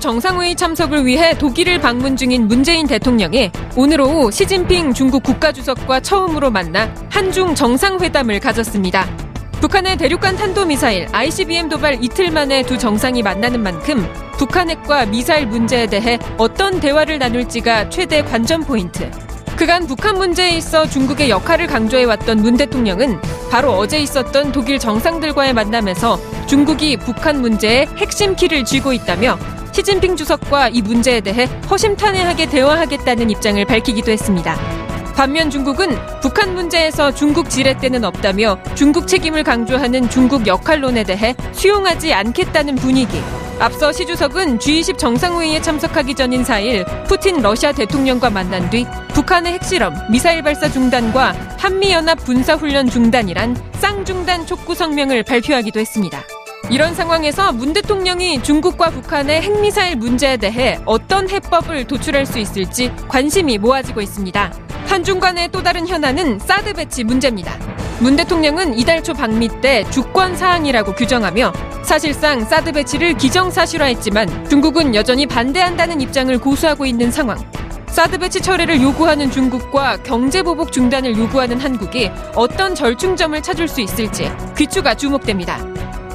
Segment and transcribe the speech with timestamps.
[0.00, 6.50] G20 정상회의 참석을 위해 독일을 방문 중인 문재인 대통령이 오늘 오후 시진핑 중국 국가주석과 처음으로
[6.50, 9.06] 만나 한중 정상회담을 가졌습니다.
[9.60, 15.86] 북한의 대륙간 탄도미사일 ICBM 도발 이틀 만에 두 정상이 만나는 만큼 북한 핵과 미사일 문제에
[15.86, 19.10] 대해 어떤 대화를 나눌지가 최대 관전 포인트.
[19.56, 26.18] 그간 북한 문제에 있어 중국의 역할을 강조해왔던 문 대통령은 바로 어제 있었던 독일 정상들과의 만남에서
[26.46, 29.38] 중국이 북한 문제에 핵심 키를 쥐고 있다며
[29.72, 34.56] 시진핑 주석과 이 문제에 대해 허심탄회하게 대화하겠다는 입장을 밝히기도 했습니다.
[35.16, 35.88] 반면 중국은
[36.22, 43.20] 북한 문제에서 중국 지렛대는 없다며 중국 책임을 강조하는 중국 역할론에 대해 수용하지 않겠다는 분위기.
[43.58, 49.92] 앞서 시 주석은 G20 정상회의에 참석하기 전인 4일 푸틴 러시아 대통령과 만난 뒤 북한의 핵실험,
[50.10, 56.22] 미사일 발사 중단과 한미연합 군사훈련 중단이란 쌍중단 촉구 성명을 발표하기도 했습니다.
[56.70, 63.58] 이런 상황에서 문 대통령이 중국과 북한의 핵미사일 문제에 대해 어떤 해법을 도출할 수 있을지 관심이
[63.58, 64.52] 모아지고 있습니다.
[64.86, 67.56] 한중 간의 또 다른 현안은 사드 배치 문제입니다.
[67.98, 75.26] 문 대통령은 이달 초 방미 때 주권 사항이라고 규정하며 사실상 사드 배치를 기정사실화했지만 중국은 여전히
[75.26, 77.36] 반대한다는 입장을 고수하고 있는 상황.
[77.88, 84.30] 사드 배치 철회를 요구하는 중국과 경제 보복 중단을 요구하는 한국이 어떤 절충점을 찾을 수 있을지
[84.56, 85.58] 귀추가 주목됩니다.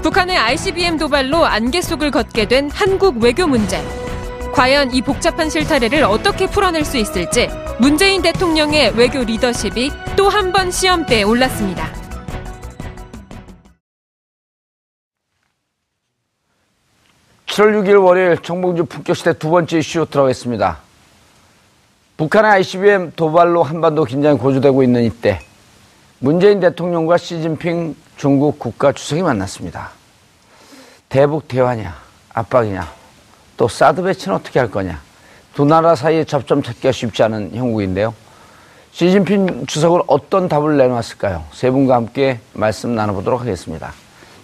[0.06, 3.82] 북한의 ICBM 도발로 안개 속을 걷게 된 한국 외교 문제.
[4.54, 7.50] 과연 이 복잡한 실타래를 어떻게 풀어낼 수 있을지
[7.80, 11.88] 문재인 대통령의 외교 리더십이 또 한 번 시험대에 올랐습니다.
[17.48, 20.78] (7월 6일) 월요일 정봉주 품격시대 두 번째 이슈 들어가겠습니다.
[22.18, 25.40] 북한의 ICBM 도발로 한반도 긴장이 고조되고 있는 이때
[26.20, 29.92] 문재인 대통령과 시진핑 중국 국가 주석이 만났습니다.
[31.10, 31.96] 대북 대화냐,
[32.34, 32.92] 압박이냐,
[33.58, 35.02] 또 사드 배치는 어떻게 할 거냐.
[35.54, 38.14] 두 나라 사이에 접점 찾기가 쉽지 않은 형국인데요.
[38.92, 41.46] 시진핑 주석은 어떤 답을 내놓았을까요?
[41.52, 43.94] 세 분과 함께 말씀 나눠보도록 하겠습니다.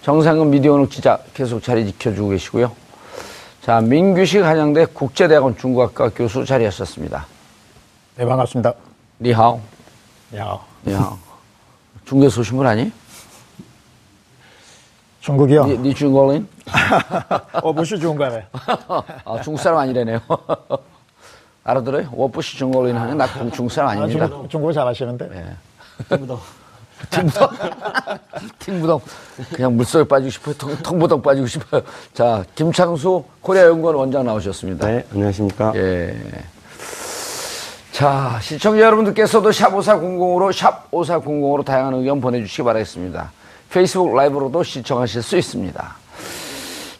[0.02, 2.72] 정상근 미디어오늘 기자 계속 자리 지켜주고 계시고요.
[3.62, 7.26] 자, 민규식 한양대 국제대학원 중국학과 교수 자리하셨습니다.
[8.16, 8.74] 네, 반갑습니다.
[9.20, 9.60] 니하오.
[10.36, 11.16] 야, 니하오.
[12.04, 12.92] 중국에서 오신 분 아니?
[15.22, 15.64] 중국이요?
[15.66, 16.48] 니, 니 중국인?
[17.62, 18.44] 어, 무시 중국가네.
[19.24, 20.20] 아, 중국 사람 아니래네요.
[21.64, 22.08] 알아들어요?
[22.12, 24.26] 워부시 중국인 하는 나 중국 사람 아, 아닙니다.
[24.26, 25.28] 중국, 중국어 잘하시는데.
[25.28, 25.44] 네.
[26.08, 26.40] 팀무동.
[28.58, 29.00] 팀무동.
[29.54, 30.54] 그냥 물속에 빠지고 싶어요.
[30.56, 31.82] 통, 통무동 빠지고 싶어요.
[32.12, 34.88] 자, 김창수 코리아 연구원 원장 나오셨습니다.
[34.88, 35.72] 네, 안녕하십니까.
[35.76, 36.16] 예.
[37.92, 43.30] 자, 시청자 여러분들께서도 샵5400으로 샵5400으로 다양한 의견 보내주시기 바라겠습니다.
[43.72, 45.94] 페이스북 라이브로도 시청하실 수 있습니다.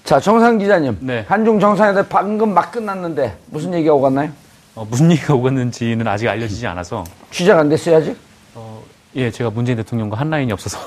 [0.04, 0.96] 자, 정상 기자님.
[1.00, 1.24] 네.
[1.28, 4.30] 한중 정상회담 방금 막 끝났는데 무슨 얘기가 오갔나요?
[4.74, 8.16] 어, 무슨 얘기가 오갔는지는 아직 알려지지 않아서 취재가 안 됐어요, 아직?
[8.54, 8.82] 어,
[9.16, 10.78] 예, 제가 문재인 대통령과 한 라인이 없어서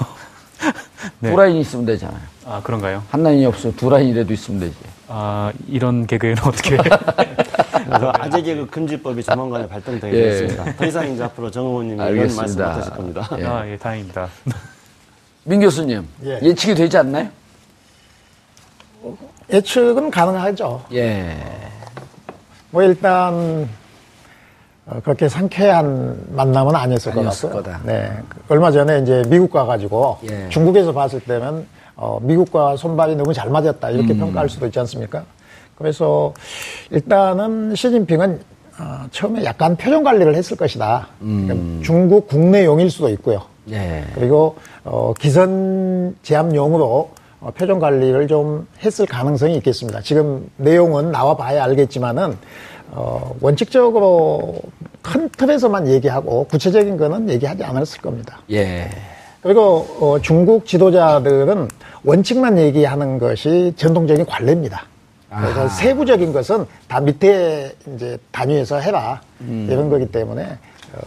[1.19, 1.29] 네.
[1.29, 2.19] 두 라인이 있으면 되잖아요.
[2.47, 3.03] 아 그런가요?
[3.11, 4.75] 한 라인이 없으면 두 라인이라도 있으면 되지.
[5.07, 6.77] 아 이런 개그에는 어떻게
[7.85, 10.67] 그래서 아재 개그 금지법이 조만간에 발동되겠습니다.
[10.67, 10.75] 예.
[10.75, 12.35] 더 이상 이제 앞으로 정 의원님이 이런.
[12.35, 13.29] 말씀 못 하실 겁니다.
[13.38, 13.45] 예.
[13.45, 14.27] 아, 예, 다행입니다.
[15.47, 16.39] 민 교수님, 예.
[16.42, 17.27] 예측이 되지 않나요?
[19.51, 20.83] 예측은 가능하죠.
[20.94, 21.38] 예.
[22.71, 23.69] 뭐 일단
[24.88, 27.51] 어, 그렇게 상쾌한 만남은 아니었을 것 같고요.
[27.51, 27.80] 거다.
[27.83, 28.12] 네.
[28.50, 30.50] 얼마 전에 이제 미국 가가지고 예.
[30.50, 34.19] 중국에서 봤을 때는 어, 미국과 손발이 너무 잘 맞았다 이렇게 음.
[34.19, 35.24] 평가할 수도 있지 않습니까?
[35.77, 36.33] 그래서
[36.89, 38.41] 일단은 시진핑은
[38.77, 41.07] 어, 처음에 약간 표정 관리를 했을 것이다.
[41.22, 41.45] 음.
[41.48, 43.44] 그러니까 중국 국내용일 수도 있고요.
[43.72, 44.04] 예.
[44.13, 50.01] 그리고 어, 기선 제압용으로 어, 표정 관리를 좀 했을 가능성이 있겠습니다.
[50.01, 52.38] 지금 내용은 나와 봐야 알겠지만은
[52.92, 54.60] 어, 원칙적으로
[55.01, 58.39] 큰 틀에서만 얘기하고 구체적인 거는 얘기하지 않았을 겁니다.
[58.51, 58.89] 예.
[59.42, 61.68] 그리고 어, 중국 지도자들은
[62.04, 64.86] 원칙만 얘기하는 것이 전통적인 관례입니다.
[65.30, 65.68] 그래서 아하.
[65.69, 69.68] 세부적인 것은 다 밑에 이제 단위에서 해라 음.
[69.69, 71.00] 이런 거기 때문에 어,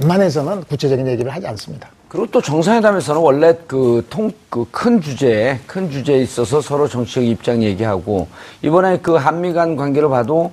[0.00, 1.88] 웬만해서는 구체적인 얘기를 하지 않습니다.
[2.08, 7.62] 그리고 또 정상회담에서는 원래 그 통, 그 큰 주제에, 큰 주제에 있어서 서로 정치적 입장
[7.62, 8.28] 얘기하고,
[8.62, 10.52] 이번에 그 한미 간 관계를 봐도,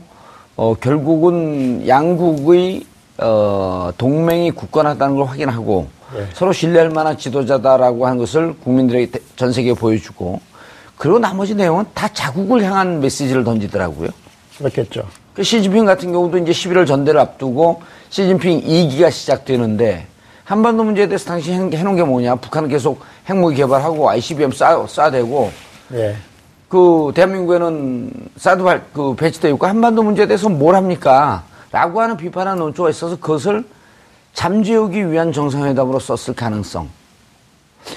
[0.55, 2.85] 어, 결국은 양국의,
[3.19, 6.27] 어, 동맹이 굳건하다는 걸 확인하고, 예.
[6.33, 10.41] 서로 신뢰할 만한 지도자다라고 하는 것을 국민들에게 대- 전 세계에 보여주고,
[11.03, 14.07] 그리고 나머지 내용은 다 자국을 향한 메시지를 던지더라고요.
[14.57, 15.03] 그렇겠죠.
[15.33, 20.07] 그 시진핑 같은 경우도 이제 11월 전대를 앞두고 시진핑 2기가 시작되는데
[20.45, 21.41] 한반도 문제에 대해서 해-
[21.77, 22.35] 해놓은 게 뭐냐.
[22.35, 25.49] 북한은 계속 핵무기 개발하고 ICBM 쏴, 쏴대고
[25.95, 26.15] 예.
[26.69, 31.43] 그 대한민국에는 사드 발, 그 배치되어 있고 한반도 문제에 대해서 뭘 합니까?
[31.73, 33.65] 라고 하는 비판하는 논조가 있어서 그것을
[34.31, 36.87] 잠재우기 위한 정상회담으로 썼을 가능성.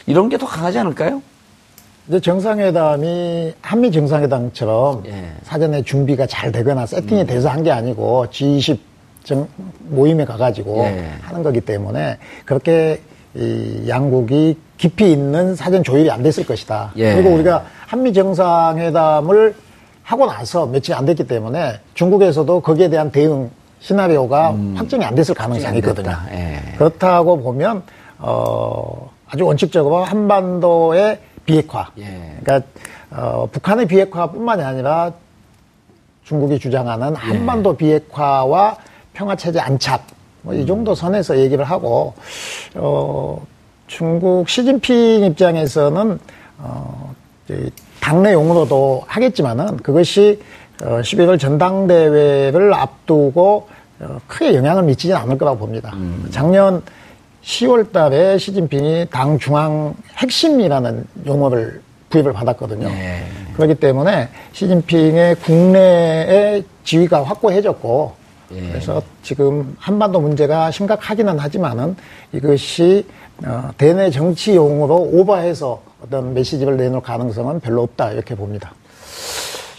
[0.06, 1.22] 이런 게 더 강하지 않을까요?
[2.08, 5.32] 이제 정상회담이 한미 정상회담처럼 예.
[5.42, 8.78] 사전에 준비가 잘 되거나 세팅이 돼서 한 게 아니고 G20
[9.24, 9.48] 정,
[9.88, 11.04] 모임에 가가지고 예.
[11.22, 13.00] 하는 거기 때문에 그렇게
[13.34, 16.92] 이 양국이 깊이 있는 사전 조율이 안 됐을 것이다.
[16.96, 17.14] 예.
[17.14, 19.54] 그리고 우리가 한미 정상회담을
[20.04, 23.50] 하고 나서 며칠 안 됐기 때문에 중국에서도 거기에 대한 대응
[23.80, 26.16] 시나리오가 확정이 안 됐을 가능성이 있거든요.
[26.30, 26.60] 예.
[26.78, 27.82] 그렇다고 보면
[28.18, 31.88] 어, 아주 원칙적으로 한반도의 비핵화.
[31.98, 32.36] 예.
[32.42, 32.68] 그러니까
[33.10, 35.12] 어, 북한의 비핵화뿐만이 아니라
[36.24, 38.76] 중국이 주장하는 한반도 비핵화와
[39.14, 40.06] 평화 체제 안착
[40.42, 42.14] 뭐 이 정도 선에서 얘기를 하고
[42.74, 43.44] 어,
[43.86, 46.18] 중국 시진핑 입장에서는
[46.58, 47.14] 어,
[47.44, 47.70] 이제
[48.00, 50.40] 당내용으로도 하겠지만은 그것이
[50.82, 53.68] 어, 11월 전당대회를 앞두고
[54.00, 55.94] 어, 크게 영향을 미치지는 않을 거라고 봅니다.
[56.30, 56.82] 작년
[57.46, 62.88] 10월 달에 시진핑이 당 중앙 핵심이라는 용어를 부여를 받았거든요.
[62.88, 63.24] 네.
[63.54, 68.14] 그렇기 때문에 시진핑의 국내의 지위가 확고해졌고
[68.52, 68.68] 예.
[68.68, 71.96] 그래서 지금 한반도 문제가 심각하기는 하지만은
[72.32, 73.06] 이것이
[73.44, 78.72] 어, 대내 정치용으로 오버해서 어떤 메시지를 내놓을 가능성은 별로 없다 이렇게 봅니다.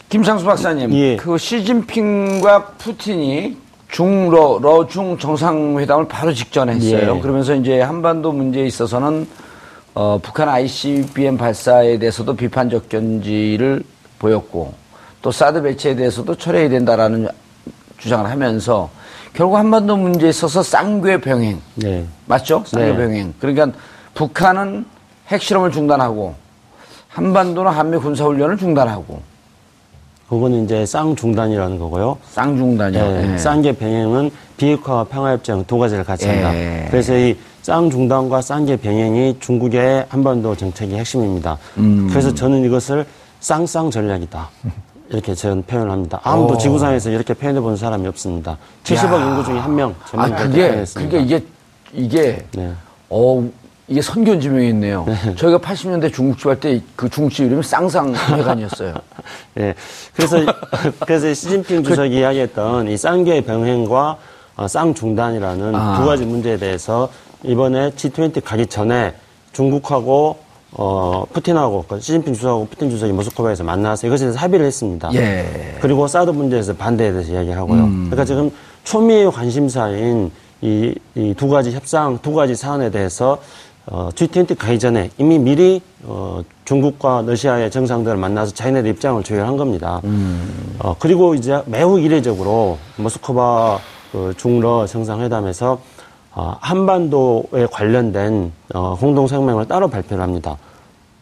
[0.10, 1.16] 김상수 박사님, 예.
[1.18, 3.58] 그 시진핑과 푸틴이
[3.90, 7.16] 중러 러중 정상회담을 바로 직전에 했어요.
[7.18, 7.22] 예.
[7.22, 9.28] 그러면서 이제 한반도 문제에 있어서는
[9.94, 13.84] 어, 북한 ICBM 발사에 대해서도 비판적 견지를
[14.20, 14.74] 보였고
[15.22, 17.28] 또 사드 배치에 대해서도 철회해야 된다라는
[17.98, 18.90] 주장을 하면서
[19.34, 22.06] 결국 한반도 문제에 있어서 쌍궤 병행 네.
[22.26, 22.64] 맞죠?
[22.66, 22.96] 쌍궤 네.
[22.96, 23.34] 병행.
[23.40, 23.72] 그러니까
[24.14, 24.86] 북한은
[25.30, 26.36] 핵실험을 중단하고
[27.10, 29.22] 한반도는 한미 군사훈련을 중단하고
[30.30, 32.18] 그거는 이제 쌍중단이라는 거고요.
[32.32, 33.02] 쌍중단이요.
[33.02, 33.38] 네, 예.
[33.38, 36.54] 쌍계 병행은 비핵화와 평화협정 두 가지를 같이 한다.
[36.54, 36.88] 예.
[36.90, 41.58] 그래서 이 쌍중단과 쌍계 병행이 중국의 한반도 정책의 핵심입니다.
[41.78, 42.08] 음.
[42.10, 43.06] 그래서 저는 이것을
[43.40, 44.50] 쌍쌍 전략이다.
[45.10, 46.20] 이렇게 저는 표현을 합니다.
[46.24, 48.58] 아무도 지구상에서 이렇게 표현해 본 사람이 없습니다.
[48.84, 49.96] 70억 인구 중에 한 명.
[50.02, 50.84] 아, 저는 그게.
[50.94, 51.44] 그러니까 이게,
[51.94, 52.74] 이게, 네.
[53.10, 53.50] 어,
[53.90, 55.06] 이게 선견지명이 있네요.
[55.38, 58.94] 저희가 80년대 중국집 할 때 그 중국집 이름이 쌍쌍회관이었어요.
[59.60, 59.74] 예.
[60.14, 60.38] 그래서,
[61.06, 64.18] 그래서 시진핑 주석이 이야기했던 이 쌍계 병행과
[64.58, 66.00] 어, 쌍중단이라는 아.
[66.00, 67.10] 두 가지 문제에 대해서
[67.44, 69.14] 이번에 G20 가기 전에
[69.54, 70.40] 중국하고
[70.74, 75.10] 어, 푸틴하고, 그 시진핑 주석하고 푸틴 주석이 모스크바에서 만나서 이것에 대해서 합의를 했습니다.
[75.14, 75.78] 예.
[75.80, 77.84] 그리고 사드 문제에서 반대에 대해서 이야기를 하고요.
[77.86, 78.52] 그러니까 지금
[78.84, 80.30] 초미의 관심사인
[80.62, 83.40] 이, 이 두 가지 협상, 두 가지 사안에 대해서
[83.90, 90.02] 어, G20 가기 전에 이미 미리 어, 중국과 러시아의 정상들을 만나서 자기네들 입장을 조율한 겁니다.
[90.80, 93.80] 어, 그리고 이제 매우 이례적으로 모스크바
[94.12, 95.80] 그 중러 정상회담에서
[96.34, 100.58] 어, 한반도에 관련된 어, 공동 성명을 따로 발표를 합니다.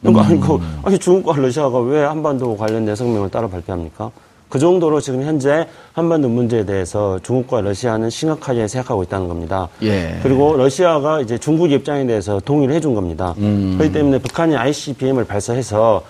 [0.01, 4.11] 그러니까 아니, 그, 아니 중국과 러시아가 왜 한반도 관련된 성명을 따로 발표합니까?
[4.55, 9.67] 그 정도로 지금 현재 한반도 문제에 대해서 중국과 러시아는 심각하게 생각하고 있다는 겁니다.
[9.81, 10.17] 예.
[10.23, 13.35] 그리고 러시아가 이제 중국 입장에 대해서 동의를 해준 겁니다.
[13.35, 16.03] 그렇기 때문에 북한이 ICBM을 발사해서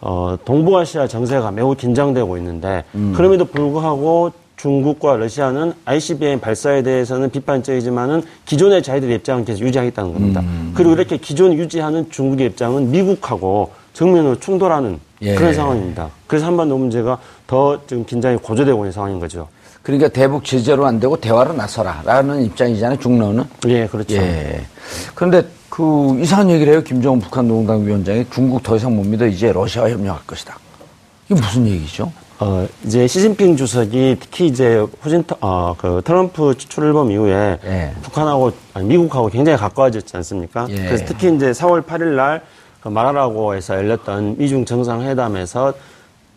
[0.00, 2.82] 어, 동북아시아 정세가 매우 긴장되고 있는데
[3.14, 10.42] 그럼에도 불구하고 중국과 러시아는 ICBM 발사에 대해서는 비판적이지만은 기존의 자기들의 입장은 계속 유지하겠다는 겁니다.
[10.74, 15.34] 그리고 이렇게 기존 유지하는 중국의 입장은 미국하고 정면으로 충돌하는 예.
[15.34, 16.10] 그런 상황입니다.
[16.26, 17.18] 그래서 한반도 문제가
[17.52, 19.46] 더 지금 긴장이 고조되고 있는 상황인 거죠.
[19.82, 22.98] 그러니까 대북 제재로 안 되고 대화로 나서라라는 입장이잖아요.
[22.98, 23.44] 중로는.
[23.66, 24.14] 예, 그렇죠.
[24.14, 24.64] 예.
[25.14, 26.82] 그런데 그 이상한 얘기를 해요.
[26.82, 30.56] 김정은 북한 농당 위원장이 중국 더 이상 못 믿어 이제 러시아와 협력할 것이다.
[31.28, 32.10] 이게 무슨 얘기죠?
[32.38, 37.92] 어, 이제 시진핑 주석이 특히 이제 후진, 어, 그 트럼프 출범 이후에 예.
[38.00, 40.66] 북한하고, 아니, 미국하고 굉장히 가까워졌지 않습니까?
[40.70, 40.86] 예.
[40.86, 42.40] 그래서 특히 이제 4월 8일 날
[42.82, 45.72] 그 마라라고에서 열렸던 미중 정상회담에서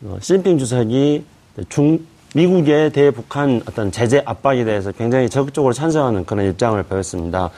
[0.08, 1.26] 어, 시진핑 주석이
[1.70, 2.00] 중,
[2.36, 7.50] 미국의 대북한 어떤 제재 압박에 대해서 굉장히 적극적으로 찬성하는 그런 입장을 보였습니다.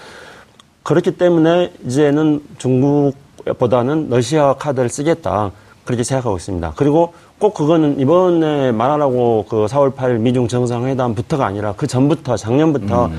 [0.83, 5.51] 그렇기 때문에 이제는 중국보다는 러시아 카드를 쓰겠다.
[5.83, 6.73] 그렇게 생각하고 있습니다.
[6.75, 13.09] 그리고 꼭 그거는 이번에 말하라고 그 4월 8일 미중 정상회담부터가 아니라 그 전부터 작년부터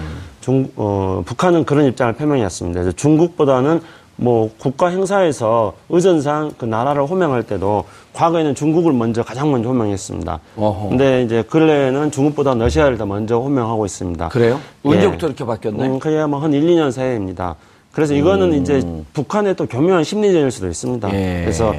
[0.41, 2.93] 중, 어, 북한은 그런 입장을 표명했습니다.
[2.93, 3.81] 중국보다는
[4.21, 7.85] 뭐 국가 행사에서 의전상 그 나라를 호명할 때도
[8.15, 10.41] 과거에는 중국을 먼저 가장 먼저 호명했습니다.
[10.57, 10.89] 어허.
[10.89, 14.29] 근데 이제 근래에는 중국보다 러시아를 더 먼저 호명하고 있습니다.
[14.29, 14.61] 그래요?
[14.87, 14.89] 예.
[14.89, 15.93] 언제부터 이렇게 바뀌었나요?
[15.93, 17.55] 음, 그게 뭐한 1, 2년 사이입니다.
[17.93, 18.83] 그래서 이거는 이제
[19.13, 21.15] 북한의 또 교묘한 심리전일 수도 있습니다.
[21.15, 21.41] 예.
[21.43, 21.73] 그래서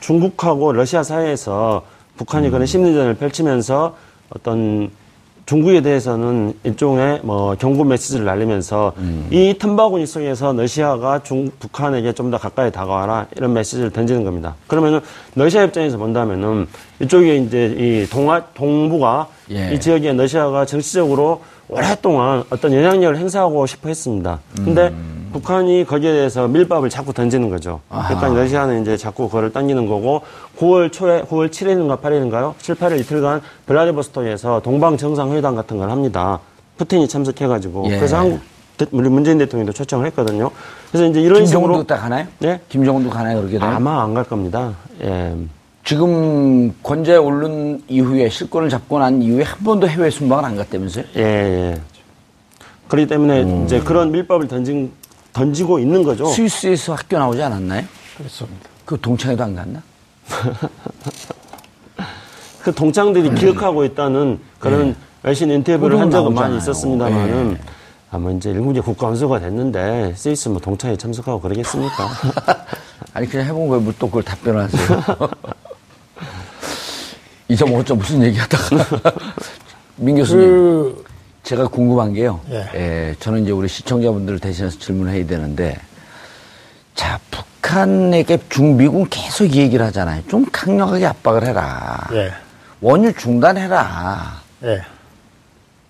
[0.00, 1.82] 중국하고 러시아 사이에서
[2.18, 3.96] 북한이 그런 심리전을 펼치면서
[4.30, 4.90] 어떤
[5.46, 8.94] 중국에 대해서는 일종의 뭐 경고 메시지를 날리면서
[9.30, 14.56] 이 틈바구니 속에서 러시아가 중 북한에게 좀 더 가까이 다가와라 이런 메시지를 던지는 겁니다.
[14.66, 15.00] 그러면은
[15.36, 16.66] 러시아 입장에서 본다면은
[17.00, 19.72] 이쪽에 이제 이 동아 동부가 예.
[19.72, 24.40] 이 지역에 러시아가 정치적으로 오랫동안 어떤 영향력을 행사하고 싶어 했습니다.
[24.56, 24.92] 근데
[25.32, 27.80] 북한이 거기에 대해서 밀밥을 자꾸 던지는 거죠.
[27.88, 30.22] 그러니까 러시아는 이제 자꾸 그거를 당기는 거고
[30.58, 32.54] 9월 초에 9월 7일인가 8일인가요?
[32.58, 36.40] 7, 8일 이틀간 블라디보스톡에서 동방 정상회담 같은 걸 합니다.
[36.78, 37.96] 푸틴이 참석해가지고 예.
[37.96, 38.40] 그래서 한국
[38.76, 40.50] 대- 우리 문재인 대통령도 초청을 했거든요.
[40.90, 42.26] 그래서 이제 이런 김정은도 식으로 딱 가나요?
[42.38, 42.60] 네?
[42.68, 43.38] 김정은도 가나요?
[43.38, 43.74] 그렇게 되면?
[43.74, 44.74] 아마 안 갈 겁니다.
[45.02, 45.34] 예.
[45.84, 51.04] 지금 권좌에 오른 이후에 실권을 잡고 난 이후에 한 번도 해외 순방을 안 갔다면서요?
[51.16, 51.80] 예, 예.
[52.88, 54.92] 그렇기 때문에 이제 그런 밀법을 던진,
[55.36, 56.24] 던지고 있는 거죠.
[56.26, 57.84] 스위스에서 학교 나오지 않았나요?
[58.16, 58.70] 그렇습니다.
[58.86, 59.82] 그 동창회도 안 갔나?
[62.62, 66.56] 그 동창들이 기억하고 있다는 그런 외신 인터뷰를 한 적은 많이.
[66.56, 67.58] 있었습니다만은
[68.10, 72.08] 아마 이제 일국의 국가원수가 됐는데 스위스 뭐 동창회 참석하고 그러겠습니까?
[73.12, 75.02] 아니 그냥 해본 거에 뭐또 그걸 답변을 하세요.
[77.50, 78.86] 2.5점 무슨 얘기하다가
[79.96, 81.04] 민 교수님 그,
[81.46, 82.40] 제가 궁금한 게요.
[82.50, 82.68] 예.
[82.74, 85.76] 예, 저는 이제 우리 시청자분들을 대신해서 질문해야 되는데
[86.96, 90.24] 자 북한에게 중미군 계속 이 얘기를 하잖아요.
[90.28, 92.08] 좀 강력하게 압박을 해라.
[92.14, 92.32] 예,
[92.80, 94.42] 원유 중단해라.
[94.64, 94.82] 예.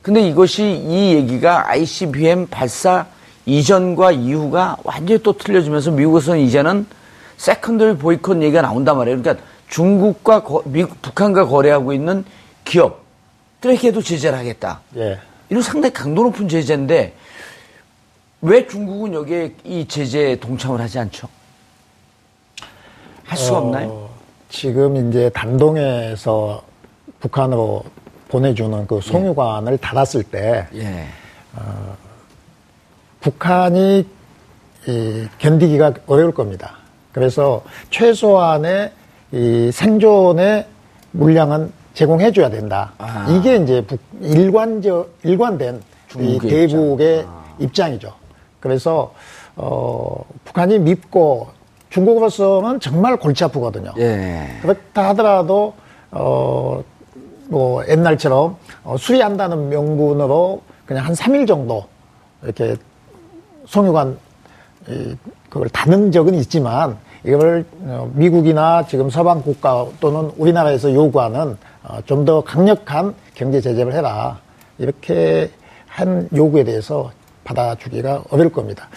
[0.03, 3.07] 근데 이것이 이 얘기가 ICBM 발사
[3.47, 6.87] 이전과 이후가 완전히 또 틀려지면서 미국에서는 이제는
[7.39, 9.23] secondary boycott 얘기가 나온단 말이에요.
[9.23, 12.27] 그러니까 중국과 거- 미국, 북한과 거래하고 있는
[12.67, 14.81] 기업들에게도 제재를 하겠다.
[14.99, 15.19] 예.
[15.49, 17.15] 이런 상당히 강도 높은 제재인데
[18.43, 21.29] 왜 중국은 여기에 이 제재에 동참을 하지 않죠?
[23.25, 24.11] 할 수가 어, 없나요?
[24.49, 26.63] 지금 이제 단동에서
[27.21, 27.85] 북한으로
[28.29, 31.07] 보내주는 그 송유관을 닫았을 때 예.
[33.21, 34.07] 북한이
[34.87, 36.77] 이 견디기가 어려울 겁니다.
[37.13, 38.93] 그래서 최소한의
[39.33, 40.67] 이 생존의
[41.13, 42.93] 물량은 제공해줘야 된다.
[42.99, 43.27] 아.
[43.31, 45.83] 이게 이제 북, 일관적 일관된
[46.19, 47.27] 이 대북의
[47.59, 48.13] 입장이죠.
[48.61, 49.15] 그래서
[49.57, 51.49] 어, 북한이 밉고
[51.89, 53.95] 중국으로서는 정말 골치 아프거든요.
[53.97, 54.47] 예.
[54.61, 55.73] 그렇다 하더라도
[56.11, 56.85] 어,
[57.49, 61.87] 뭐 옛날처럼 어, 수리한다는 명분으로 그냥 한 3일 정도
[62.43, 62.77] 이렇게
[63.65, 64.19] 송유관
[64.91, 65.17] 이,
[65.49, 71.76] 그걸 닫는 적은 있지만 이걸 어, 미국이나 지금 서방 국가 또는 우리나라에서 요구하는 어,
[72.07, 74.39] 좀 더 강력한 경제 제재를 해라
[74.79, 75.51] 이렇게
[75.87, 77.13] 한 요구에 대해서
[77.45, 78.89] 받아주기가 어려울 겁니다.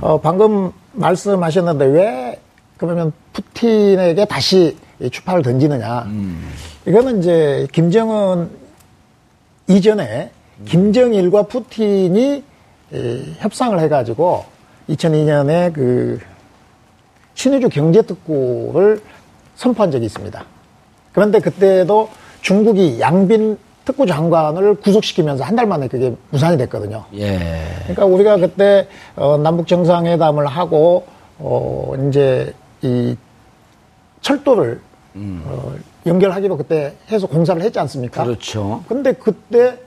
[0.00, 2.40] 어, 방금 말씀하셨는데 왜
[2.76, 6.06] 그러면 푸틴에게 다시 이 추파를 던지느냐?
[6.86, 8.48] 이거는 이제 김정은
[9.68, 10.30] 이전에
[10.66, 12.44] 김정일과 푸틴이
[12.92, 14.44] 이 협상을 해가지고
[14.88, 16.20] 2002년에 그
[17.34, 19.02] 신의주 경제특구를
[19.56, 20.44] 선포한 적이 있습니다.
[21.12, 22.08] 그런데 그때도
[22.50, 27.04] 중국이 양빈 특구 장관을 구속시키면서 한 달 만에 그게 무산이 됐거든요.
[27.14, 27.40] 예.
[27.82, 28.86] 그러니까 우리가 그때
[29.16, 31.06] 어, 남북 정상회담을 하고
[31.38, 33.16] 어, 이제 이
[34.20, 34.80] 철도를
[35.16, 35.74] 어,
[36.06, 38.22] 연결하기로 그때 해서 공사를 했지 않습니까?
[38.22, 38.84] 그렇죠.
[38.86, 39.78] 근데 그때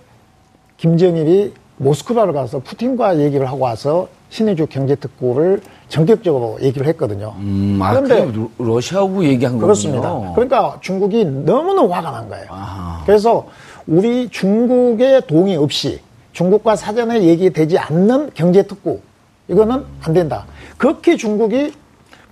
[0.76, 7.34] 김정일이 모스크바를 가서 푸틴과 얘기를 하고 와서 신의주 경제특구를 전격적으로 얘기를 했거든요.
[7.38, 9.66] 음, 아, 그런데 러시아하고 얘기한 거군요.
[9.66, 10.34] 그렇습니다.
[10.36, 12.46] 그러니까 중국이 너무너무 화가 난 거예요.
[12.50, 13.02] 아하.
[13.06, 13.48] 그래서
[13.88, 16.00] 우리 중국의 동의 없이
[16.34, 19.00] 중국과 사전에 얘기되지 않는 경제 특구
[19.48, 20.46] 이거는 안 된다.
[20.78, 21.74] 그렇게 중국이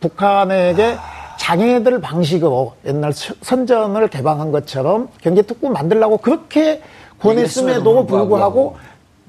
[0.01, 0.97] 북한에게
[1.39, 6.81] 장애들 방식으로 옛날 서- 선전을 개방한 것처럼 경제 특구 만들라고 그렇게
[7.19, 8.75] 권했음에도 불구하고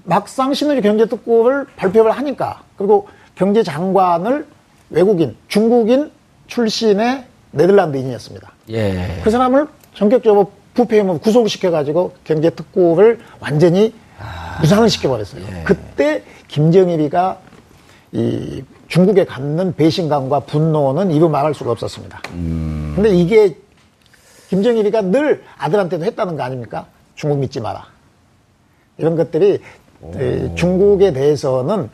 [0.08, 4.46] 막상 신의주 경제 특구를 발표를 하니까 그리고 경제 장관을
[4.88, 6.10] 외국인 중국인
[6.46, 8.50] 출신의 네덜란드인이었습니다.
[8.70, 9.20] 예.
[9.22, 13.92] 그 사람을 전격적으로 부패임을 구속을 시켜가지고 경제 특구를 완전히
[14.62, 15.44] 무산을 시켜버렸어요.
[15.64, 17.40] 그때 김정일이가
[18.12, 22.22] 이 중국에 갖는 배신감과 분노는 이루 말할 수가 없었습니다.
[22.22, 23.56] 근데 이게
[24.48, 26.86] 김정일이가 늘 아들한테도 했다는 거 아닙니까?
[27.14, 27.86] 중국 믿지 마라.
[28.96, 29.60] 이런 것들이
[30.14, 31.90] 에, 중국에 대해서는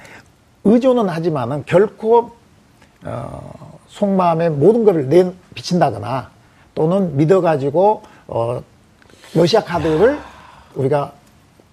[0.64, 2.30] 의존은 하지만은 결코
[3.04, 6.30] 어, 속마음에 모든 것을 내 비친다거나
[6.74, 8.62] 또는 믿어가지고 어,
[9.34, 10.18] 러시아 카드를
[10.74, 11.12] 우리가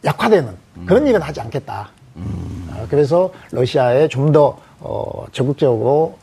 [0.04, 1.90] 약화되는 그런 일은 하지 않겠다.
[2.16, 6.18] 어, 그래서 러시아에 좀 더 어, 적극적으로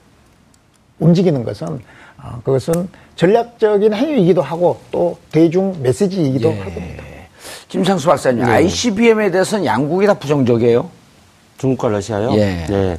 [0.99, 1.81] 움직이는 것은
[2.21, 6.59] 어, 그것은 전략적인 행위이기도 하고 또 대중 메시지이기도 예.
[6.59, 7.05] 할 겁니다.
[7.68, 8.50] 김상수 박사님, 네.
[8.50, 10.88] ICBM에 대해서는 양국이 다 부정적이에요.
[11.58, 12.32] 중국과 러시아요?
[12.34, 12.66] 예.
[12.68, 12.98] 네.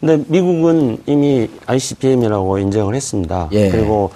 [0.00, 3.48] 근데 미국은 이미 ICBM이라고 인정을 했습니다.
[3.52, 3.70] 예.
[3.70, 4.10] 그리고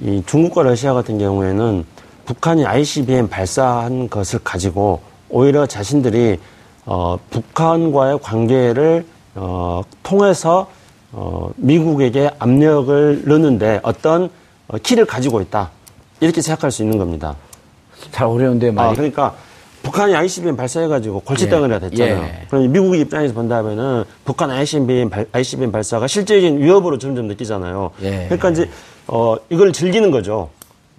[0.00, 1.84] 이 중국과 러시아 같은 경우에는
[2.24, 6.38] 북한이 ICBM 발사한 것을 가지고 오히려 자신들이
[6.84, 9.04] 어, 북한과의 관계를
[9.34, 10.68] 어, 통해서
[11.10, 14.30] 어, 미국에게 압력을 넣는데 어떤
[14.68, 15.70] 어, 키를 가지고 있다.
[16.20, 17.36] 이렇게 생각할 수 있는 겁니다.
[18.10, 18.96] 잘 어려운데 아, 말이.
[18.96, 19.34] 그러니까
[19.82, 21.78] 북한이 ICBM 발사해가지고 골칫덩이가 예.
[21.78, 22.22] 됐잖아요.
[22.22, 22.46] 예.
[22.50, 27.92] 그럼 미국 입장에서 본다면은 북한 ICBM, 발, ICBM 발사가 실제적인 위협으로 점점 느끼잖아요.
[28.02, 28.24] 예.
[28.24, 28.68] 그러니까 이제
[29.06, 30.50] 어 이걸 즐기는 거죠.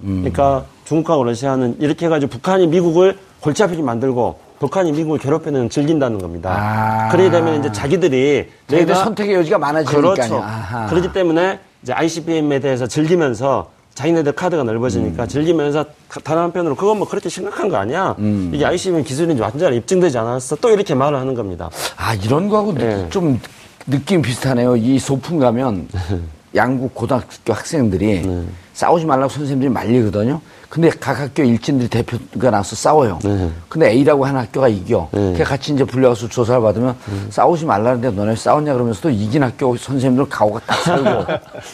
[0.03, 0.21] 음.
[0.21, 6.51] 그러니까 중국하고 러시아는 이렇게 해가지고 북한이 미국을 골치 아프게 만들고 북한이 미국을 괴롭히는 즐긴다는 겁니다.
[6.51, 7.09] 아.
[7.09, 10.13] 그러게 되면 이제 자기들이 저희들 선택의 여지가 많아지니까요.
[10.13, 10.37] 그렇죠.
[10.37, 10.87] 아하.
[10.87, 15.27] 그렇기 때문에 이제 ICBM에 대해서 즐기면서 자기네들 카드가 넓어지니까 음.
[15.27, 18.15] 즐기면서 가- 다른 한편으로 그건 뭐 그렇게 심각한 거 아니야.
[18.19, 18.51] 음.
[18.53, 20.55] 이게 ICBM 기술인지 완전히 입증되지 않았어.
[20.57, 21.71] 또 이렇게 말을 하는 겁니다.
[21.95, 23.07] 아, 이런 거하고 느- 예.
[23.09, 23.39] 좀
[23.87, 24.75] 느낌 비슷하네요.
[24.75, 25.87] 이 소풍 가면
[26.53, 28.45] 양국 고등학교 학생들이 네.
[28.73, 30.41] 싸우지 말라고 선생님들이 말리거든요.
[30.69, 33.19] 근데 각 학교 일진들이 대표가 나서 싸워요.
[33.23, 33.49] 네.
[33.69, 35.07] 근데 A라고 하는 학교가 이겨.
[35.13, 35.31] 네.
[35.33, 36.95] 그래 같이 이제 불려가서 조사를 받으면
[37.29, 41.25] 싸우지 말라는데 너네 싸웠냐 그러면서도 이긴 학교 선생님들 가오가 딱 살고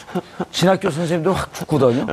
[0.52, 2.06] 진 학교 선생님들 확 죽거든요.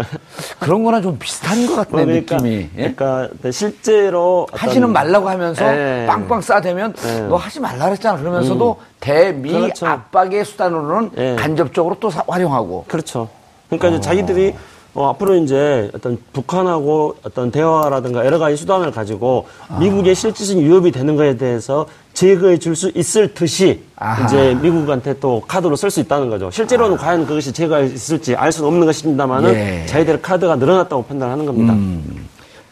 [0.60, 2.70] 그런 거나 좀 비슷한 것 같네, 뭐 그러니까, 느낌이.
[2.78, 2.92] 예?
[2.94, 6.06] 그러니까 실제로 하지는 말라고 하면서 예.
[6.08, 7.20] 빵빵 싸대면 예.
[7.22, 9.86] 너 하지 말라 그랬잖아 그러면서도 대미 그렇죠.
[9.86, 11.36] 압박의 수단으로는 예.
[11.36, 13.30] 간접적으로 또 사- 활용하고 그렇죠.
[13.70, 14.54] 그러니까 이제 자기들이
[14.94, 19.48] 어, 앞으로 이제 어떤 북한하고 어떤 대화라든가 여러 가지 수단을 가지고
[19.80, 24.26] 미국의 실질적인 위협이 되는 것에 대해서 제거해 줄 수 있을 듯이 아하.
[24.26, 26.52] 이제 미국한테 또 카드로 쓸 수 있다는 거죠.
[26.52, 29.86] 실제로는 과연 그것이 제거할 수 있을지 알 수는 없는 것입니다만은 예.
[29.86, 31.74] 자기들의 카드가 늘어났다고 판단하는 겁니다.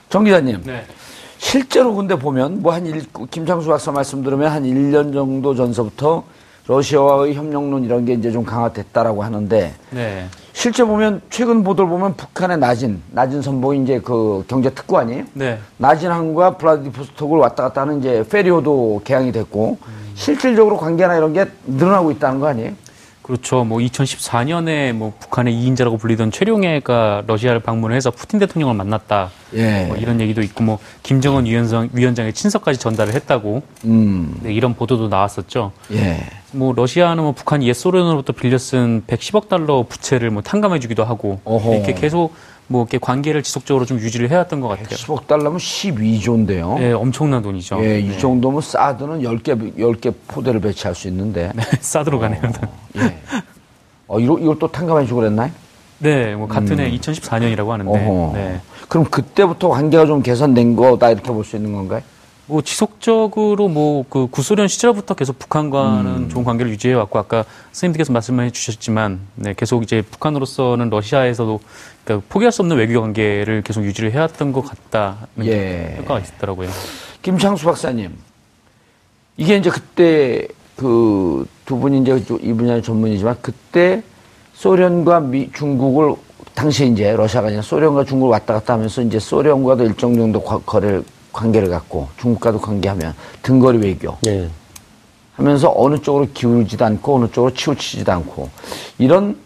[0.10, 0.84] 정 기자님 네.
[1.38, 3.01] 실제로 근데 보면 뭐한
[3.32, 6.23] 김창수 박사 말씀 들으면 한 1년 정도 전서부터
[6.67, 10.26] 러시아와의 협력론 이런 게 이제 좀 강화됐다라고 하는데 네.
[10.54, 15.24] 실제 보면 최근 보도를 보면 북한의 나진 나진 선봉이 이제 그 경제 특구 아니에요?
[15.34, 15.58] 네.
[15.78, 19.78] 나진항과 블라디보스톡을 왔다 갔다 하는 이제 페리오도 개항이 됐고
[20.15, 22.74] 실질적으로 관계나 이런 게 늘어나고 있다는 거 아니에요?
[23.30, 23.63] 그렇죠.
[23.63, 29.30] 뭐 2014년에 뭐 북한의 2인자라고 불리던 최룡해가 러시아를 방문해서 푸틴 대통령을 만났다.
[29.54, 29.86] 예.
[29.86, 34.36] 뭐 이런 얘기도 있고 뭐 김정은 위원장 위원장의 친서까지 전달을 했다고 음.
[34.42, 35.74] 네, 이런 보도도 나왔었죠.
[35.92, 36.22] 예.
[36.54, 41.39] 뭐 러시아는 뭐 북한 옛 소련으로부터 빌려 쓴 110억 달러 부채를 뭐 탕감해 주기도 하고
[41.44, 41.76] 어허.
[41.76, 42.34] 이렇게 계속
[42.71, 44.89] 뭐 이렇게 관계를 지속적으로 좀 유지를 해왔던 것 같아요.
[44.89, 46.77] 10억 달러면 12조인데요.
[46.77, 47.84] 네, 엄청난 돈이죠.
[47.84, 51.51] 예, 이 정도면 사드는 10개, 10개 포대를 배치할 수 있는데.
[51.82, 52.41] 싸들어 가네요.
[52.97, 53.17] 예.
[54.08, 55.49] 어, 이걸, 이걸 또 탕감해 주고 그랬나요?
[55.97, 57.91] 네, 뭐 같은 해 2014년이라고 하는데.
[57.91, 58.08] 음.
[58.08, 58.34] 어허.
[58.38, 58.62] 네.
[58.88, 62.01] 그럼 그때부터 관계가 좀 개선된 거다 이렇게 볼 수 있는 건가요?
[62.49, 66.29] 뭐 지속적으로 뭐 그 구소련 시절부터 계속 북한과는 음.
[66.29, 71.59] 좋은 관계를 유지해 왔고 아까 선생님께서 말씀해 주셨지만 네, 계속 이제 북한으로서는 러시아에서도
[72.03, 75.93] 그러니까 포기할 수 없는 외교 관계를 계속 유지를 해왔던 것 같다는 예.
[75.97, 76.69] 평가가 있었더라고요.
[77.21, 78.17] 김창수 박사님.
[79.38, 84.01] 이게 이제 그때 그 두 분이 이제 이 분야의 전문이지만 그때
[84.55, 86.15] 소련과 미, 중국을
[86.55, 91.03] 당시에 이제 러시아가 아니라 소련과 중국을 왔다 갔다 하면서 이제 소련과도 일정 정도 과- 거래를
[91.39, 94.49] 관계를 갖고 중국과도 관계하면 등거리 외교 예.
[95.36, 98.49] 하면서 어느 쪽으로 기울지도 않고 어느 쪽으로 치우치지도 않고
[98.97, 99.38] 이런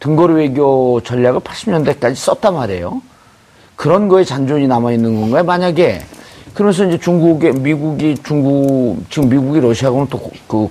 [0.00, 3.00] 등거리 외교 전략을 80년대까지 썼단 말이에요.
[3.74, 5.44] 그런 거에 잔존이 남아 있는 건가요?
[5.44, 6.02] 만약에
[6.52, 10.68] 그러면서 이제 중국에 미국이 중국 지금 미국이 러시아하고는 또그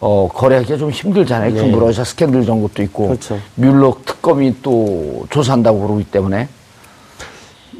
[0.00, 1.52] 어, 거래하기가 좀 힘들잖아요.
[1.54, 1.58] 네.
[1.58, 3.38] 중국 러시아 스캔들 정것도 있고 그렇죠.
[3.54, 6.48] 뮬러 특검이 또 조사한다고 그러기 때문에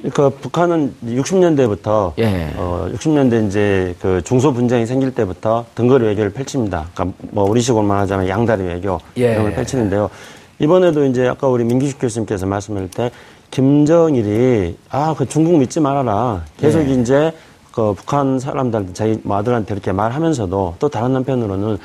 [0.02, 2.52] 그러니까 북한은 60년대부터 예.
[2.56, 6.86] 어 60년대 이제 그 중소 분쟁이 생길 때부터 등거리 외교를 펼칩니다.
[6.94, 9.32] 그러니까 뭐 우리식으로 말하자면 양다리 외교 예.
[9.32, 10.08] 이런 걸 펼치는데요.
[10.58, 13.10] 이번에도 이제 아까 우리 민기식 교수님께서 말씀할 때
[13.50, 16.94] 김정일이 아 그 중국 믿지 말아라 계속 예.
[16.94, 17.32] 이제
[17.72, 21.78] 그 북한 사람들 자기 뭐 아들한테 이렇게 말하면서도 또 다른 한편으로는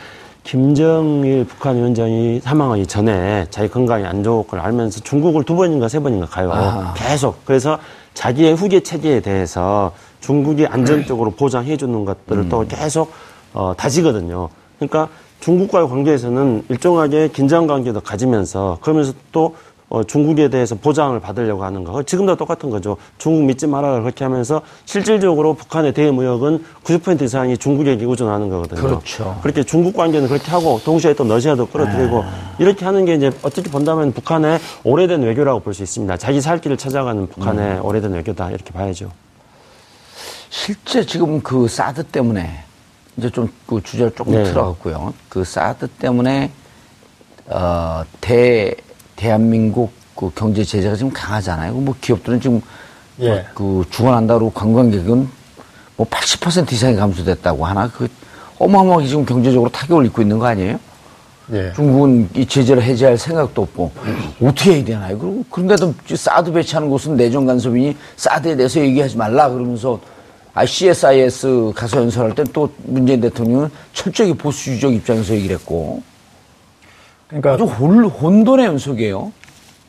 [0.43, 5.99] 김정일 북한 위원장이 사망하기 전에 자기 건강이 안 좋을 걸 알면서 중국을 두 번인가 세
[5.99, 6.51] 번인가 가요.
[6.51, 6.93] 아하.
[6.95, 7.43] 계속.
[7.45, 7.79] 그래서
[8.15, 13.11] 자기의 후계 체제에 대해서 중국이 안전적으로 보장해 주는 것들을 또 계속
[13.53, 14.49] 어, 다지거든요.
[14.79, 15.09] 그러니까
[15.41, 19.55] 중국과의 관계에서는 일정하게 긴장 관계도 가지면서 그러면서 또
[19.87, 22.01] 어, 중국에 대해서 보장을 받으려고 하는 거.
[22.01, 22.97] 지금도 똑같은 거죠.
[23.19, 28.81] 중국 믿지 말아라 그렇게 하면서 실질적으로 북한의 대무역은 90% 이상이 중국에게 의존하는 거거든요.
[28.81, 29.39] 그렇죠.
[29.43, 32.23] 그렇게 중국 관계는 그렇게 하고 동시에 또 러시아도 끌어들이고
[32.57, 36.17] 이렇게 하는 게 이제 어떻게 본다면 북한의 오래된 외교라고 볼 수 있습니다.
[36.17, 39.11] 자기 살 길을 찾아가는 북한의 오래된 외교다 이렇게 봐야죠.
[40.49, 42.63] 실제 지금 그 사드 때문에
[43.17, 44.43] 이제 좀 그 주제를 조금 네.
[44.45, 45.13] 틀어갖고요.
[45.29, 46.51] 그 사드 때문에
[47.47, 48.73] 어, 대
[49.15, 51.73] 대한민국 그 경제 제재가 지금 강하잖아요.
[51.73, 52.61] 뭐 기업들은 지금
[53.19, 53.45] 예.
[53.53, 55.27] 그 죽어난다고 관광객은
[55.97, 58.07] 뭐 80% 이상이 감소됐다고 하나 그
[58.59, 60.79] 어마어마하게 지금 경제적으로 타격을 입고 있는 거 아니에요?
[61.51, 61.71] 예.
[61.73, 63.91] 중국은 이 제재를 해제할 생각도 없고
[64.41, 65.17] 어떻게 해야 되나요?
[65.17, 69.99] 그리고 그런데도 사드 배치하는 곳은 내정 간섭이니 사드에 대해서 얘기하지 말라 그러면서
[70.53, 76.01] 아, CSIS 가서 연설할 땐 또 문재인 대통령은 철저히 보수주의적 입장에서 얘기를 했고
[77.41, 79.31] 그러니까 아주 혼, 혼돈의 연속이에요.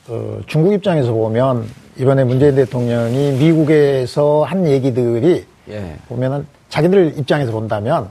[0.09, 1.65] 어, 중국 입장에서 보면
[1.97, 5.97] 이번에 문재인 대통령이 미국에서 한 얘기들이 예.
[6.09, 8.09] 보면은 자기들 입장에서 본다면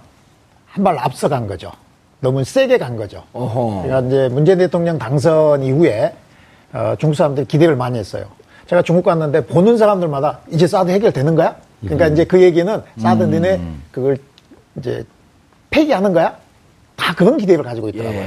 [0.68, 1.72] 한 발 앞서간 거죠.
[2.20, 3.24] 너무 세게 간 거죠.
[3.34, 3.84] 어허.
[3.84, 6.14] 그러니까 이제 문재인 대통령 당선 이후에
[6.74, 8.26] 어, 중국 사람들이 기대를 많이 했어요.
[8.68, 11.56] 제가 중국 갔는데 보는 사람들마다 이제 사드 해결되는 거야?
[11.82, 14.18] 그러니까 이제 그 얘기는 사드 너네 그걸
[14.78, 15.04] 이제
[15.70, 16.36] 폐기하는 거야?
[16.96, 18.24] 다 그런 기대를 가지고 있더라고요.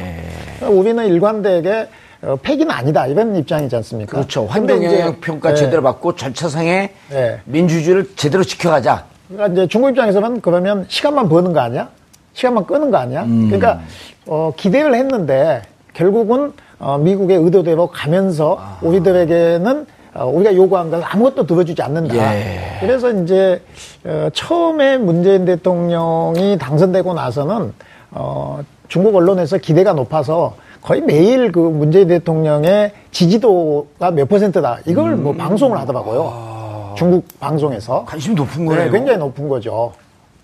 [0.59, 1.89] 그러니까 우리는 일관되게
[2.23, 4.13] 어, 폐기는 아니다 이런 입장이지 않습니까?
[4.13, 4.47] 그렇죠.
[4.47, 7.41] 환경영향 평가 예, 제대로 받고 절차상의 예.
[7.45, 9.05] 민주주의를 제대로 지켜가자.
[9.29, 11.89] 그러니까 이제 중국 입장에서는 그러면 시간만 버는 거 아니야?
[12.33, 13.23] 시간만 끄는 거 아니야?
[13.23, 13.47] 음.
[13.47, 13.81] 그러니까
[14.27, 18.79] 어, 기대를 했는데 결국은 어, 미국의 의도대로 가면서 아.
[18.83, 22.17] 우리들에게는 어, 우리가 요구한 걸 아무것도 들어주지 않는다.
[22.17, 22.79] 예.
[22.81, 23.63] 그래서 이제
[24.05, 27.73] 어, 처음에 문재인 대통령이 당선되고 나서는
[28.11, 34.79] 어, 중국 언론에서 기대가 높아서 거의 매일 그 문재인 대통령의 지지도가 몇 퍼센트다.
[34.87, 36.95] 이걸 뭐 방송을 하더라고요.
[36.97, 38.05] 중국 방송에서.
[38.05, 38.85] 관심이 높은 거예요.
[38.85, 39.93] 네, 굉장히 높은 거죠.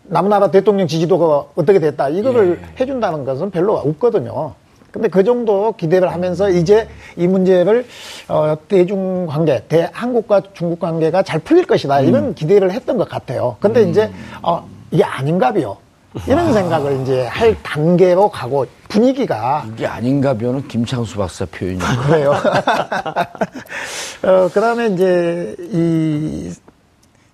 [0.04, 2.10] 남나라 대통령 지지도가 어떻게 됐다.
[2.10, 4.52] 이거를 해준다는 것은 별로 없거든요.
[4.90, 7.84] 근데 그 정도 기대를 하면서 이제 이 문제를
[8.28, 13.56] 어, 대중 관계, 대 한국과 중국 관계가 잘 풀릴 것이다 이런 기대를 했던 것 같아요.
[13.58, 14.10] 근데 이제
[14.42, 15.76] 어, 이게 아닌가비요.
[16.26, 21.78] 이런 생각을 이제 할 단계로 가고 분위기가 이게 아닌가벼는 김창수 박사 표현이.
[22.06, 22.32] 그래요.
[24.22, 26.52] 어, 그 다음에 이제 이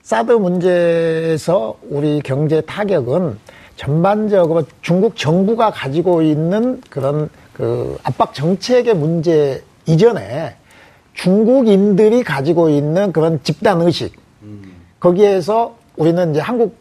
[0.02, 3.38] 사드 문제에서 우리 경제 타격은
[3.76, 10.56] 전반적으로 중국 정부가 가지고 있는 그런 그 압박 정책의 문제 이전에
[11.14, 14.14] 중국인들이 가지고 있는 그런 집단 의식
[14.98, 16.76] 거기에서 우리는 이제 한국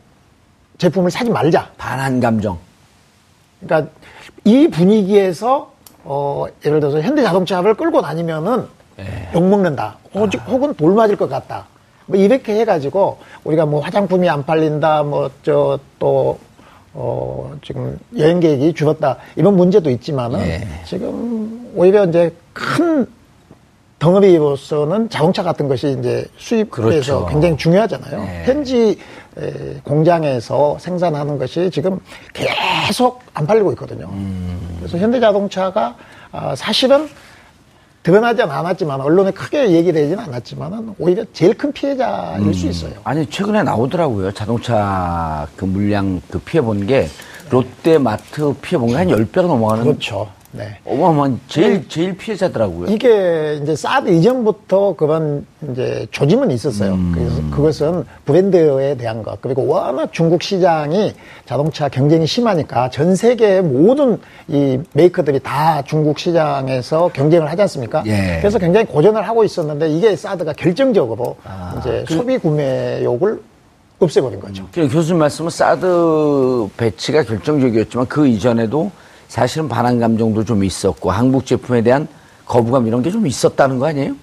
[0.79, 1.69] 제품을 사지 말자.
[1.77, 2.57] 반한 감정.
[3.61, 3.91] 그러니까
[4.45, 5.71] 이 분위기에서
[6.03, 8.65] 어 예를 들어서 현대 자동차를 끌고 다니면은
[9.35, 9.97] 욕 먹는다.
[10.13, 11.65] 혹- 혹은 돌 맞을 것 같다.
[12.05, 15.03] 뭐 이렇게 해가지고 우리가 뭐 화장품이 안 팔린다.
[15.03, 16.39] 뭐 저 또
[16.93, 19.17] 어, 지금 여행 계획이 줄었다.
[19.35, 20.67] 이런 문제도 있지만은 예.
[20.85, 23.05] 지금 오히려 이제 큰
[23.99, 27.25] 덩어리로서는 자동차 같은 것이 이제 수입에서 그렇죠.
[27.27, 28.17] 굉장히 중요하잖아요.
[28.21, 28.43] 네.
[28.45, 28.95] 현지 에,
[29.83, 31.99] 공장에서 생산하는 것이 지금
[32.33, 34.07] 계속 안 팔리고 있거든요.
[34.11, 34.75] 음.
[34.79, 35.95] 그래서 현대자동차가
[36.31, 37.09] 아, 사실은
[38.03, 42.53] 드러나진 않았지만 언론에 크게 얘기되지는 않았지만은 오히려 제일 큰 피해자일 음.
[42.53, 42.93] 수 있어요.
[43.03, 44.31] 아니 최근에 나오더라고요.
[44.31, 47.07] 자동차 그 물량 그 피해 본 게
[47.49, 50.29] 롯데마트 피해 본게한 10배가 넘어가는 그렇죠.
[50.51, 50.77] 네.
[50.83, 52.87] 어마어마한 제일 제일 피해자더라고요.
[52.89, 56.93] 이게 이제 사드 이전부터 그런 이제 조짐은 있었어요.
[56.93, 57.11] 음.
[57.13, 61.13] 그래서 그것은 브랜드에 대한 것 그리고 워낙 중국 시장이
[61.45, 68.03] 자동차 경쟁이 심하니까 전 세계의 모든 이 메이커들이 다 중국 시장에서 경쟁을 하지 않습니까?
[68.07, 68.37] 예.
[68.39, 73.39] 그래서 굉장히 고전을 하고 있었는데 이게 사드가 결정적으로 아, 이제 그 소비 구매욕을
[73.99, 74.65] 없애버린 거죠.
[74.73, 78.89] 그 교수님 말씀은 사드 배치가 결정적이었지만 그 이전에도
[79.29, 82.07] 사실은 반항 감정도 좀 있었고 한국 제품에 대한
[82.45, 84.13] 거부감 이런 게 좀 있었다는 거 아니에요?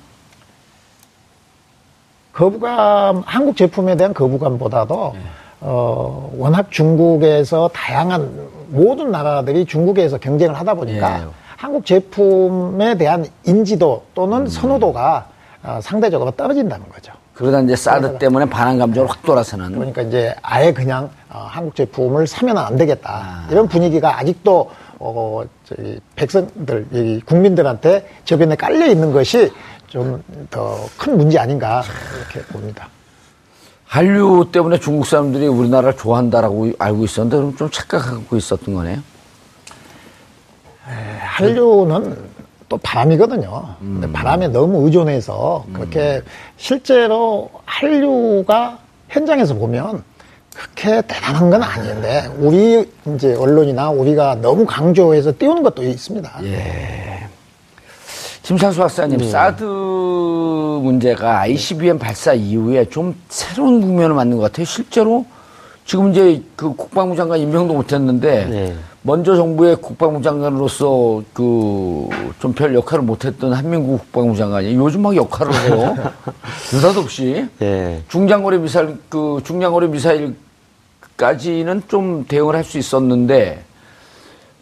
[2.33, 5.21] 거부감, 한국 제품에 대한 거부감보다도 네.
[5.61, 8.31] 어, 워낙 중국에서 다양한
[8.69, 11.25] 모든 나라들이 중국에서 경쟁을 하다 보니까 예.
[11.57, 14.47] 한국 제품에 대한 인지도 또는 음.
[14.47, 15.27] 선호도가
[15.62, 17.12] 어, 상대적으로 떨어진다는 거죠.
[17.33, 22.27] 그러다 이제 사드 때문에 반항 감정을 확 돌아서는 그러니까 이제 아예 그냥 어, 한국 제품을
[22.27, 23.49] 사면 안 되겠다 아.
[23.51, 29.53] 이런 분위기가 아직도 어, 저기 백성들, 이 국민들한테 저변에 깔려 있는 것이
[29.89, 31.83] 좀 더 큰 문제 아닌가
[32.19, 32.89] 이렇게 봅니다.
[33.85, 38.99] 한류 때문에 중국 사람들이 우리나라를 좋아한다라고 알고 있었는데 그럼 좀 착각하고 있었던 거네요.
[41.21, 42.17] 한류는
[42.69, 43.77] 또 바람이거든요.
[43.79, 46.23] 근데 바람에 너무 의존해서 그렇게
[46.57, 48.79] 실제로 한류가
[49.09, 50.03] 현장에서 보면
[50.57, 56.31] 그렇게 대단한 건 아닌데 우리 이제 언론이나 우리가 너무 강조해서 띄우는 것도 있습니다.
[58.42, 64.64] 심상수 박사님, 사드 문제가 ICBM 발사 이후에 좀 새로운 국면을 맞는 것 같아요.
[64.64, 65.27] 실제로
[65.85, 68.75] 지금 이제 그 국방부 장관 임명도 못했는데 네.
[69.03, 72.09] 먼저 정부의 국방부 장관으로서 그
[72.40, 75.97] 좀 별 역할을 못했던 한민국 국방부 장관이 요즘 막 역할을 해요.
[76.73, 78.03] 느닷없이 예.
[78.09, 80.35] 중장거리 미사일 그 중장거리 미사일
[81.16, 83.64] 까지는 좀 대응을 할 수 있었는데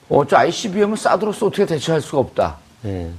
[0.08, 2.56] 어 저 ICBM은 사드로서 어떻게 대처할 수가 없다.
[2.84, 3.10] 예.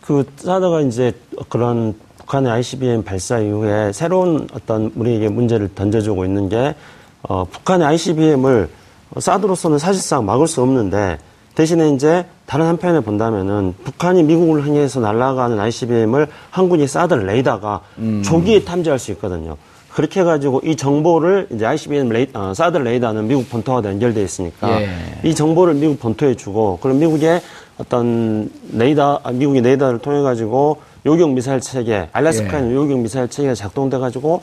[0.00, 1.12] 그 사드가 이제
[1.48, 6.74] 그런 북한의 ICBM 발사 이후에 새로운 어떤 우리에게 문제를 던져주고 있는 게
[7.22, 8.68] 어, 북한의 ICBM을
[9.18, 11.18] 사드로서는 사실상 막을 수 없는데
[11.54, 17.80] 대신에 이제 다른 한편에 본다면은 북한이 미국을 향해서 날아가는 ICBM을 한국이 사드 레이더가
[18.24, 19.56] 조기에 탐지할 수 있거든요.
[19.94, 24.88] 그렇게 해가지고 이 정보를 이제 ICBM 레이, 어, 사드 레이더는 미국 본토와 연결되어 있으니까 예.
[25.22, 27.40] 이 정보를 미국 본토에 주고 그럼 미국의
[27.78, 32.74] 어떤 레이더 아, 미국의 레이더를 통해 가지고 요격 미사일 체계 알래스카는 예.
[32.74, 34.42] 요격 미사일 체계가 작동돼 가지고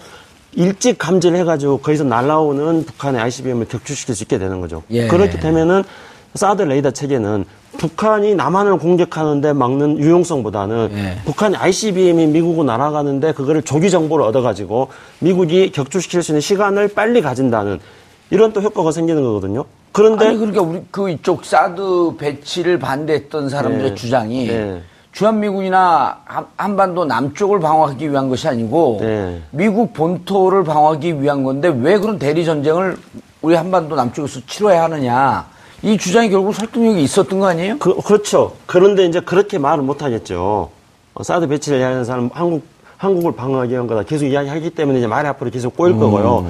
[0.53, 4.83] 일찍 감지를 해 가지고 거기서 날아오는 북한의 ICBM을 격추시킬 수 있게 되는 거죠.
[4.91, 5.07] 예.
[5.07, 5.83] 그렇기 되면은
[6.33, 7.43] 사드 레이더 체계는
[7.81, 11.17] 북한이 남한을 공격하는데 막는 유용성보다는 예.
[11.25, 17.79] 북한이 ICBM이 미국으로 날아가는데 그거를 조기 정보를 얻어가지고 미국이 격추시킬 수 있는 시간을 빨리 가진다는
[18.29, 19.65] 이런 또 효과가 생기는 거거든요.
[19.93, 23.95] 그런데 아니 그러니까 우리 그 이쪽 사드 배치를 반대했던 사람들의 네.
[23.95, 24.81] 주장이 네.
[25.11, 29.41] 주한미군이나 한- 한반도 남쪽을 방어하기 위한 것이 아니고 네.
[29.49, 32.95] 미국 본토를 방어하기 위한 건데 왜 그런 대리 전쟁을
[33.41, 35.47] 우리 한반도 남쪽에서 치러야 하느냐
[35.83, 37.77] 이 주장이 결국 설득력이 있었던 거 아니에요?
[37.79, 38.53] 그, 그렇죠.
[38.65, 40.69] 그런데 이제 그렇게 말을 못 하겠죠.
[41.13, 42.63] 어, 사드 배치를 이야기하는 사람은 한국,
[42.97, 44.03] 한국을 방어하기 위한 거다.
[44.03, 46.45] 계속 이야기하기 때문에 이제 말이 앞으로 계속 꼬일 거고요.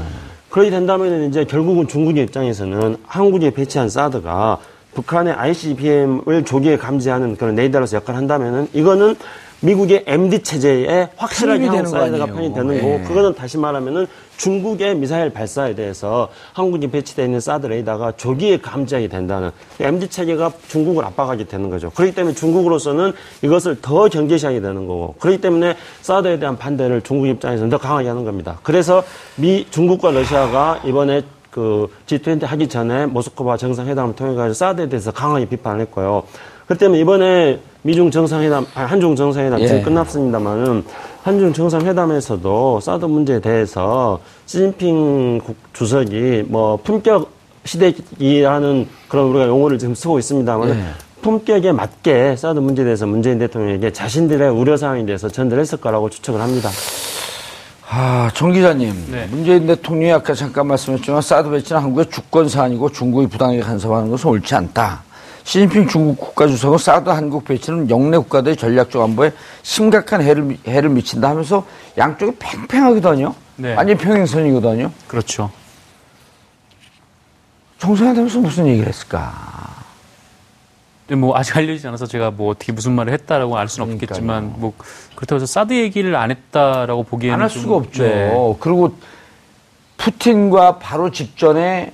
[0.50, 4.58] 그렇게 된다면 이제 결국은 중국의 입장에서는 한국에 배치한 사드가
[4.94, 9.15] 북한의 ICBM을 조기에 감지하는 그런 레이더로서 역할을 한다면은 이거는
[9.62, 12.26] 미국의 MD 체제에 확실하게 한국 사이드가.
[12.26, 12.82] 편이 되는 예.
[12.82, 19.08] 거고 그거는 다시 말하면은 중국의 미사일 발사에 대해서 한국이 배치되어 있는 사드 레이더가 조기에 감지하게
[19.08, 21.91] 된다는 MD 체계가 중국을 압박하게 되는 거죠.
[21.91, 27.69] 그렇기 때문에 중국으로서는 이것을 더 경계시하게 되는 거고 그렇기 때문에 사드에 대한 반대를 중국 입장에서는
[27.69, 28.60] 더 강하게 하는 겁니다.
[28.63, 29.04] 그래서
[29.36, 31.21] 미 중국과 러시아가 이번에
[31.52, 36.24] 그 G20 하기 전에 모스크바 정상회담을 통해 가지고 사드에 대해서 강하게 비판을 했고요.
[36.65, 39.67] 그렇기 때문에 이번에 미중 정상회담, 아니, 한중 정상회담 예.
[39.67, 40.84] 지금 끝났습니다만은
[41.24, 47.30] 한중 정상회담에서도 사드 문제에 대해서 시진핑 국- 주석이 뭐 품격
[47.65, 50.74] 시대기라는 그런 우리가 용어를 지금 쓰고 있습니다만 예.
[50.74, 50.84] 은
[51.21, 56.69] 품격에 맞게 사드 문제에 대해서 문재인 대통령에게 자신들의 우려사항에 대해서 전달을 했을 거라고 추측을 합니다.
[57.93, 58.91] 아, 정 기자님.
[59.12, 59.28] 네.
[59.30, 64.56] 문재인 대통령이 아까 잠깐 말씀하셨지만 사드 배치는 한국의 주권 사안이고 중국이 부당하게 간섭하는 것은 옳지
[64.56, 65.04] 않다.
[65.43, 69.32] 시진핑 중국 국가주석은 사드 한국 배치는 영내 국가들의 전략적 안보에
[69.63, 71.65] 심각한 해를, 미- 해를 미친다 하면서
[71.97, 73.34] 양쪽이 팽팽하거든요.
[73.58, 73.75] 네.
[73.75, 74.91] 완전 평행선이거든요.
[75.08, 75.51] 그렇죠.
[77.80, 79.34] 정상회담에서 무슨 얘기를 했을까?
[81.17, 84.06] 뭐 아직 알려지지 않아서 제가 뭐 어떻게 무슨 말을 했다라고 알 수는 그러니까요.
[84.15, 84.73] 없겠지만 뭐
[85.15, 88.04] 그렇다고 해서 사드 얘기를 안 했다라고 보기에는 안할 좀- 수가 없죠.
[88.04, 88.32] 네.
[88.62, 88.95] 그리고
[89.97, 91.91] 푸틴과 바로 직전에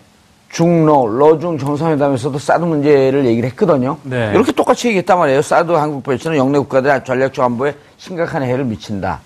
[0.57, 3.97] 중로, 러중 정상회담에서도 사드 문제를 얘기를 했거든요.
[4.01, 4.31] 네.
[4.33, 5.43] 이렇게 똑같이 얘기했단 말이에요.
[5.43, 9.19] 사드 한국 배치는 영내 국가들 전략적 안보에 심각한 해를 미친다.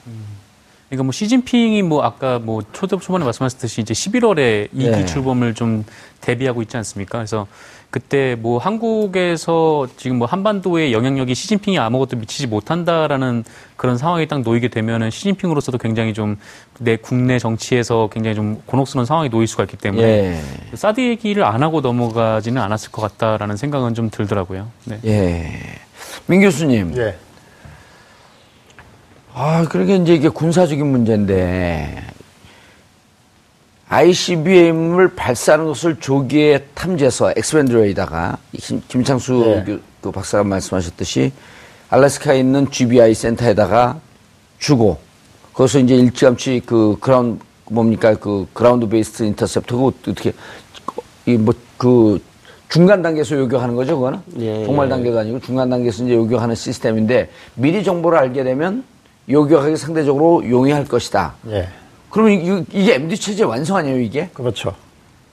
[0.91, 4.97] 그러니까 뭐 시진핑이 뭐 아까 뭐 초대 초반에 말씀하셨듯이 이제 11월에 이 네.
[4.99, 5.85] 기출범을 좀
[6.19, 7.17] 대비하고 있지 않습니까?
[7.17, 7.47] 그래서
[7.89, 13.43] 그때 뭐 한국에서 지금 뭐 한반도의 영향력이 시진핑이 아무것도 미치지 못한다라는
[13.75, 16.37] 그런 상황이 딱 놓이게 되면은 시진핑으로서도 굉장히 좀
[16.81, 20.41] 내 국내 정치에서 굉장히 좀 곤혹스러운 상황이 놓일 수가 있기 때문에 예.
[20.75, 24.67] 사드 얘기를 안 하고 넘어가지는 않았을 것 같다라는 생각은 좀 들더라고요.
[24.85, 24.99] 네.
[25.05, 25.59] 예.
[26.25, 26.97] 민 교수님.
[26.97, 27.15] 예.
[29.33, 32.03] 아, 그러니까 이제 이게 군사적인 문제인데,
[33.89, 38.37] ICBM을 발사하는 것을 조기에 탐지해서 X-band 레이다가
[38.87, 39.33] 김창수
[39.65, 39.73] 네.
[39.73, 41.33] 교- 그 박사가 말씀하셨듯이
[41.89, 43.99] 알래스카에 있는 GBI 센터에다가
[44.59, 44.97] 주고
[45.53, 47.39] 거기서 이제 일찌감치 그 그라운
[47.69, 50.31] 뭡니까 그 ground-based interceptor가 어떻게
[51.25, 52.21] 이 뭐 그
[52.69, 54.89] 중간 단계에서 요격하는 거죠 그거는 예, 종말 예.
[54.91, 58.85] 단계가 아니고 중간 단계에서 이제 요격하는 시스템인데 미리 정보를 알게 되면
[59.31, 61.33] 요격하기 상대적으로 용이할 것이다.
[61.49, 61.67] 예.
[62.09, 64.29] 그러면 이- 이게 MD 체제 완성 아니에요 이게?
[64.33, 64.73] 그렇죠.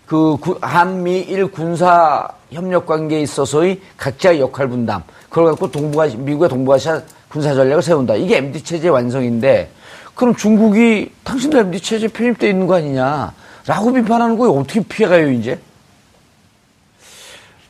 [0.07, 7.03] 그 구- 한미일 군사 협력 관계에 있어서의 각자의 역할 분담 그걸 갖고 동북아 미국의 동북아시아
[7.29, 8.15] 군사 전략을 세운다.
[8.15, 9.71] 이게 MD 체제 완성인데
[10.15, 15.59] 그럼 중국이 당신들 MD 체제 편입돼 있는 거 아니냐라고 비판하는 거에 어떻게 피해가요 이제?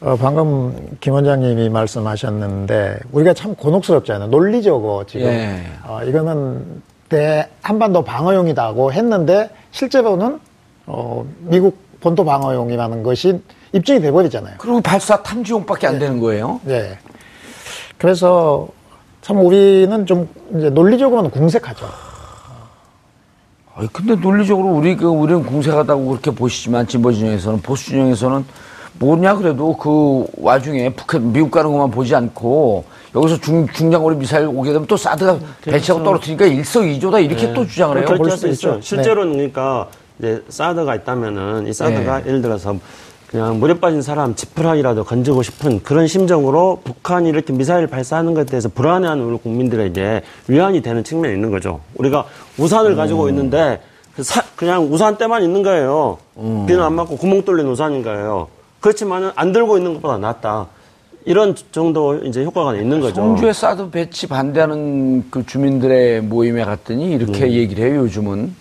[0.01, 4.29] 어, 방금 김 원장님이 말씀하셨는데 우리가 참 곤혹스럽잖아요.
[4.29, 5.61] 논리적으로 지금 예.
[5.85, 10.39] 어, 이거는 대 한반도 방어용이다고 했는데 실제로는
[10.87, 13.41] 어, 미국 본토 방어용이라는 것이
[13.73, 14.55] 입증이 돼버리잖아요.
[14.59, 16.61] 그리고 발사 탐지용밖에 안 되는 거예요.
[16.63, 16.97] 네.
[17.99, 18.69] 그래서
[19.21, 21.87] 참 우리는 좀 이제 논리적으로는 궁색하죠.
[23.75, 28.45] 아니, 근데 논리적으로 우리, 그, 우리는 공세하다고 그렇게 보시지만, 진보 진영에서는, 보수 진영에서는
[28.99, 32.85] 뭐냐 그래도 그 와중에 북한, 미국 가는 것만 보지 않고,
[33.15, 38.07] 여기서 중, 중장거리 미사일 오게 되면 또 사드가 배치하고 떨어뜨리니까 일석이조다 이렇게 또 주장을 해요.
[38.07, 38.69] 수도 수 있죠.
[38.75, 38.81] 있죠.
[38.81, 42.29] 실제로는 그러니까 이제 사드가 있다면은 이 사드가 네.
[42.29, 42.77] 예를 들어서
[43.29, 48.69] 그냥 물에 빠진 사람 지푸라기라도 건지고 싶은 그런 심정으로 북한이 이렇게 미사일 발사하는 것에 대해서
[48.69, 51.81] 불안해하는 우리 국민들에게 위안이 되는 측면이 있는 거죠.
[51.97, 52.25] 우리가
[52.59, 53.81] 우산을 가지고 있는데
[54.17, 56.19] 그 사- 그냥 우산 때만 있는 거예요.
[56.37, 58.49] 비는 안 맞고 구멍 뚫린 우산인 거예요.
[58.81, 60.69] 그렇지만은 안 들고 있는 것보다 낫다.
[61.25, 63.17] 이런 정도 이제 효과가 있는 거죠.
[63.17, 67.51] 성주에 사드 배치 반대하는 그 주민들의 모임에 갔더니 이렇게 음.
[67.51, 68.55] 얘기를 해요, 요즘은.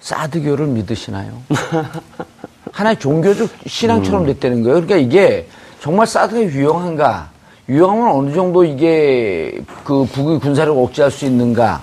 [0.00, 1.32] 사드교를 믿으시나요?
[2.72, 3.58] 하나의 종교적 음.
[3.66, 4.84] 신앙처럼 됐다는 거예요.
[4.84, 5.48] 그러니까 이게
[5.80, 7.30] 정말 사드가 유용한가?
[7.68, 11.80] 유용하면 어느 정도 이게 그 북의 군사력을 억제할 수 있는가?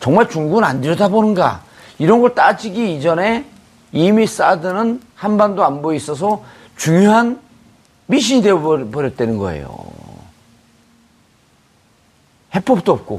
[0.00, 1.62] 정말 중국은 안 들여다보는가?
[1.98, 3.44] 이런 걸 따지기 이전에
[3.92, 6.42] 이미 사드는 한반도 안보에 있어서
[6.80, 7.38] 중요한
[8.06, 9.68] 미신이 되어버렸다는 거예요.
[12.54, 13.18] 해법도 없고.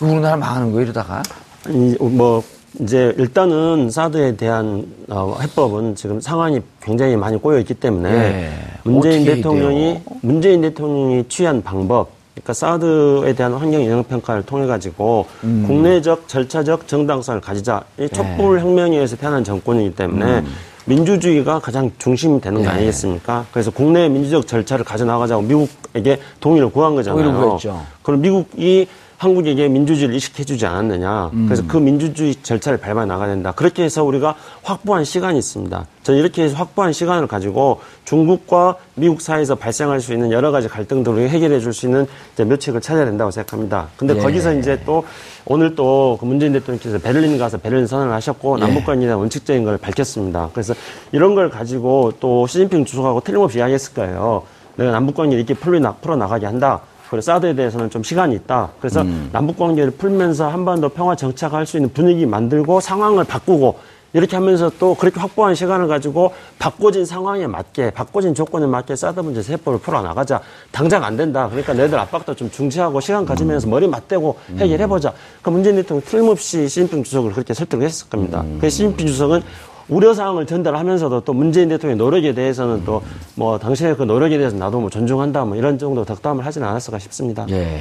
[0.00, 1.22] 우리나라 망하는 거예요, 이러다가.
[1.68, 2.42] 이, 뭐
[2.80, 8.52] 이제 일단은 사드에 대한 어, 해법은 지금 상황이 굉장히 많이 꼬여 있기 때문에 예.
[8.84, 10.02] 문재인 대통령이 돼요?
[10.22, 15.64] 문재인 대통령이 취한 방법, 그러니까 사드에 대한 환경 영향 평가를 통해 가지고 음.
[15.66, 17.84] 국내적 절차적 정당성을 가지자.
[17.98, 18.08] 이 네.
[18.08, 20.46] 촛불 혁명에 의해서 태어난 정권이기 때문에 음.
[20.88, 22.76] 민주주의가 가장 중심이 되는 거 네.
[22.76, 23.44] 아니겠습니까?
[23.52, 27.22] 그래서 국내 민주적 절차를 가져나가자고 미국에게 동의를 구한 거잖아요.
[27.22, 27.84] 동의를 구했죠.
[28.02, 31.30] 그럼 미국이 한국에게 민주주의를 이식해주지 않았느냐.
[31.32, 31.46] 음.
[31.46, 33.52] 그래서 그 민주주의 절차를 밟아 나가야 된다.
[33.52, 35.86] 그렇게 해서 우리가 확보한 시간이 있습니다.
[36.04, 41.28] 저는 이렇게 해서 확보한 시간을 가지고 중국과 미국 사이에서 발생할 수 있는 여러 가지 갈등들을
[41.30, 43.88] 해결해 줄 수 있는 이제 묘책을 찾아야 된다고 생각합니다.
[43.96, 44.20] 근데 예.
[44.20, 45.04] 거기서 이제 또
[45.44, 48.60] 오늘 또 그 문재인 대통령께서 베를린 가서 베를린 선언을 하셨고 예.
[48.62, 50.48] 남북 관계에 대한 원칙적인 걸 밝혔습니다.
[50.52, 50.74] 그래서
[51.12, 54.44] 이런 걸 가지고 또 시진핑 주석하고 틀림없이 이야기했을 거예요.
[54.76, 56.80] 내가 남북 관계를 이렇게 풀어, 풀어 나가게 한다.
[57.10, 58.70] 그리고 사드에 대해서는 좀 시간이 있다.
[58.80, 59.30] 그래서 음.
[59.32, 63.76] 남북 관계를 풀면서 한반도 평화 정착할 수 있는 분위기 만들고 상황을 바꾸고
[64.14, 69.42] 이렇게 하면서 또 그렇게 확보한 시간을 가지고 바꿔진 상황에 맞게 바꿔진 조건에 맞게 사드 문제
[69.42, 70.40] 세법을 풀어 나가자.
[70.70, 71.46] 당장 안 된다.
[71.48, 75.12] 그러니까 너희들 압박도 좀 중지하고 시간 가지면서 머리 맞대고 해결해 보자.
[75.42, 78.42] 그 문재인 대통령 틀림없이 시진핑 주석을 그렇게 설득을 했을 겁니다.
[78.58, 79.42] 그래서 시진핑 주석은
[79.88, 83.02] 우려 사항을 전달하면서도 또 문재인 대통령의 노력에 대해서는 또
[83.34, 87.46] 뭐 당신의 그 노력에 대해서 나도 뭐 존중한다 뭐 이런 정도 덕담을 하지는 않았을까 싶습니다.
[87.50, 87.80] 예.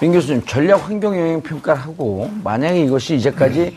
[0.00, 3.76] 민 교수님, 전략 환경 영향 평가를 하고, 만약에 이것이 이제까지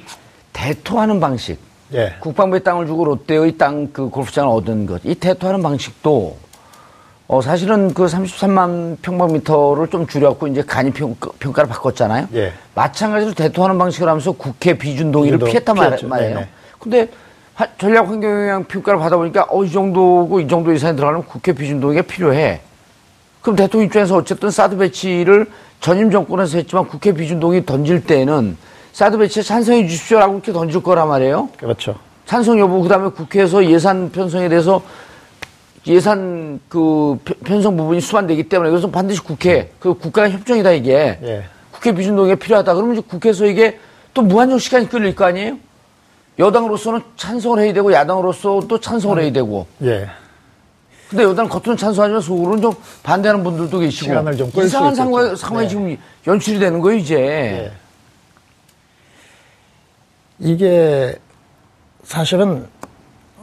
[0.53, 1.59] 대토하는 방식,
[1.93, 2.13] 예.
[2.21, 6.37] 국방부의 땅을 주고 롯데의 땅 그 골프장을 얻은 것, 이 대토하는 방식도
[7.27, 12.27] 어 사실은 그 33만 평방미터를 좀 줄였고 이제 간이 평, 평가를 바꿨잖아요.
[12.35, 12.53] 예.
[12.73, 15.89] 마찬가지로 대토하는 방식을 하면서 국회 비준 동의를 비준 피했단 말.
[16.01, 16.35] 말이에요.
[16.35, 16.47] 네네.
[16.79, 17.07] 근데 하-
[17.77, 22.01] 전략 환경 영향 평가를 받아보니까 어 이 정도고 이 정도 이상이 들어가면 국회 비준 동의가
[22.01, 22.59] 필요해.
[23.41, 25.45] 그럼 대통령 입장에서 어쨌든 사드 배치를
[25.79, 28.57] 전임 정권에서 했지만 국회 비준 동의 던질 때는
[28.91, 31.49] 사드 배치에 찬성해 주십시오라고 이렇게 던질 거란 말이에요.
[31.57, 31.95] 그렇죠.
[32.25, 34.81] 찬성 여부 그다음에 국회에서 예산 편성에 대해서
[35.87, 41.43] 예산 그 편- 편성 부분이 수반되기 때문에 이것은 반드시 국회 그 국가 협정이다 이게 예.
[41.71, 43.77] 국회 비준 동의가 필요하다 그러면 이제 국회에서 이게
[44.15, 45.57] 또 무한정 시간이 끌릴 거 아니에요?
[46.37, 50.09] 여당으로서는 찬성을 해야 되고 야당으로서 또 찬성을 해야 되고 예.
[51.09, 52.73] 근데 여당은 겉으로는 찬성하지만 속으로는 좀
[53.03, 54.95] 반대하는 분들도 계시고 시간을 좀끌수 이상한.
[54.95, 55.69] 상황, 상황이 네.
[55.69, 57.71] 지금 연출이 되는 거예요 이제 예.
[60.39, 61.15] 이게
[62.03, 62.67] 사실은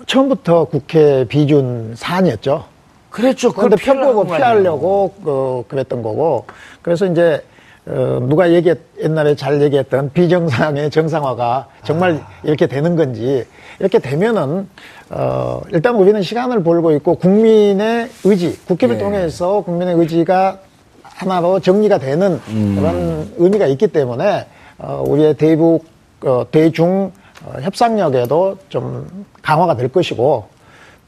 [0.07, 2.66] 처음부터 국회 비준 사안이었죠.
[3.11, 4.24] 그랬죠 그런데 말이에요.
[4.24, 6.47] 피하려고 그, 그랬던 거고
[6.80, 7.45] 그래서 이제
[7.85, 12.28] 어, 누가 얘기했 옛날에 잘 얘기했던 비정상의 정상화가 정말 아.
[12.45, 13.45] 이렇게 되는 건지
[13.80, 14.68] 이렇게 되면은
[15.11, 18.99] 어, 일단 우리는 시간을 벌고 있고 국민의 의지 국회를 예.
[18.99, 20.59] 통해서 국민의 의지가
[21.03, 22.76] 하나로 정리가 되는 음.
[22.78, 24.47] 그런 의미가 있기 때문에
[24.78, 25.85] 어, 우리의 대북
[26.24, 27.11] 어, 대중
[27.45, 30.47] 어, 협상력에도 좀 강화가 될 것이고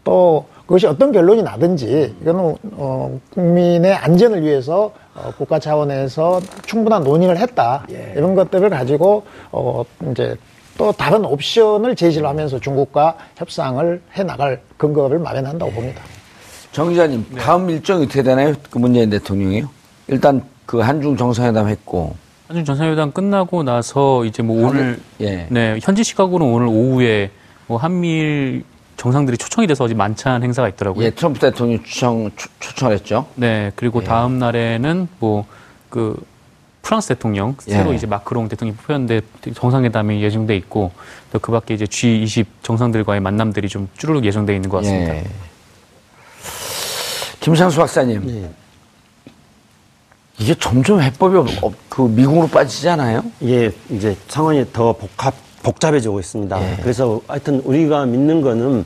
[0.03, 7.37] 또 그것이 어떤 결론이 나든지 이거는 어, 국민의 안전을 위해서 어, 국가 차원에서 충분한 논의를
[7.39, 10.37] 했다 이런 것들을 가지고 어, 이제
[10.77, 16.03] 또 다른 옵션을 제시를 하면서 중국과 협상을 해 나갈 근거를 마련한다고 봅니다.
[16.73, 18.55] 정 기자님 다음 일정이 어떻게 되나요?
[18.71, 19.69] 그 문재인 대통령이요.
[20.09, 22.17] 일단 그 한중 정상회담 했고
[22.49, 25.47] 한중 정상회담 끝나고 나서 이제 뭐 오늘 예.
[25.51, 27.31] 네 현지 시각으로는 오늘 오후에
[27.67, 28.65] 뭐 한미일
[28.97, 31.05] 정상들이 초청이 돼서 어제 만찬 행사가 있더라고요.
[31.05, 33.27] 예, 트럼프 대통령 추청 초, 초청 했죠.
[33.35, 34.05] 네 그리고 예.
[34.07, 35.47] 다음 날에는 뭐
[35.91, 36.21] 그
[36.83, 37.95] 프랑스 대통령 새로 예.
[37.97, 39.21] 이제 마크롱 대통령이 뽑혔는데
[39.55, 40.91] 정상회담이 예정돼 있고
[41.33, 45.15] 또 그 밖에 이제 G20 정상들과의 만남들이 좀 쭈르륵 예정돼 있는 것 같습니다.
[45.17, 45.25] 예.
[47.41, 48.51] 김상수 박사님, 예.
[50.39, 53.23] 이게 점점 해법이 없, 없- 그 미국으로 빠지잖아요.
[53.41, 55.33] 이게 이제 상황이 더 복합,
[55.65, 56.63] 복잡해지고 있습니다.
[56.63, 56.77] 예.
[56.81, 58.85] 그래서 하여튼 우리가 믿는 거는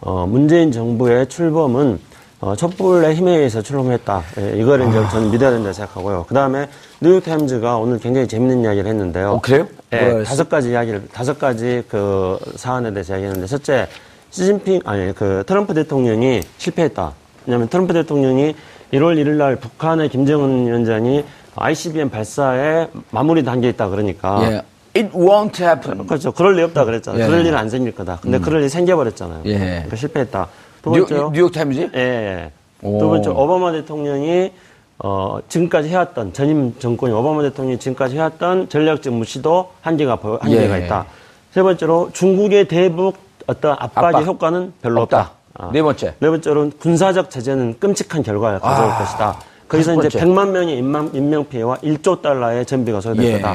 [0.00, 2.00] 어, 문재인 정부의 출범은
[2.40, 4.22] 어, 촛불의 힘에 의해서 출범했다.
[4.38, 6.26] 예, 이거를 이제 저는 믿어야 된다 생각하고요.
[6.28, 6.68] 그 다음에
[7.00, 9.30] 뉴욕타임즈가 오늘 굉장히 재밌는 이야기를 했는데요.
[9.30, 9.66] 어, 그래요?
[9.92, 10.22] 예?
[10.24, 13.86] 다섯 가지 이야기를, 다섯 가지 그 사안에 대해서 이야기했는데, 첫째,
[14.30, 17.12] 시진핑, 아니, 그 트럼프 대통령이 실패했다.
[17.46, 18.54] 왜냐하면 트럼프 대통령이
[18.92, 21.24] 1월 1일 날 북한의 김정은 위원장이
[21.56, 24.52] ICBM 발사에 마무리 단계에 있다 그러니까.
[24.52, 24.62] 예.
[24.96, 26.06] It won't happen.
[26.06, 26.30] 그렇죠.
[26.32, 27.22] 그럴 리 없다 그랬잖아요.
[27.22, 27.26] 예.
[27.26, 28.18] 그럴 일은 안 생길 거다.
[28.22, 29.42] 근데 그럴 일이 생겨버렸잖아요.
[29.46, 29.58] 예.
[29.58, 30.48] 그러니까 실패했다.
[30.82, 31.30] 두 뉴, 번째요.
[31.32, 31.90] 뉴욕 타임즈?
[31.94, 32.50] 예, 예.
[32.82, 32.98] 오.
[32.98, 34.52] 두 번째 오바마 대통령이
[34.98, 40.84] 어, 지금까지 해왔던 전임 정권이 오바마 대통령이 지금까지 해왔던 전략적 무시도 한계가 보- 한계가 예.
[40.86, 41.06] 있다.
[41.52, 43.16] 세 번째로 중국의 대북
[43.46, 44.26] 어떤 압박의 압박.
[44.26, 45.18] 효과는 별로 없다.
[45.20, 45.32] 없다.
[45.54, 45.70] 아.
[45.72, 46.14] 네 번째.
[46.20, 48.98] 네 번째로는 군사적 제재는 끔찍한 결과를 가져올 아.
[48.98, 49.36] 것이다.
[49.68, 50.20] 거기서 이제 번째.
[50.20, 53.32] 100만 명의 인명, 인명 피해와 1조 달러의 전비가 소요될 예.
[53.40, 53.54] 거다.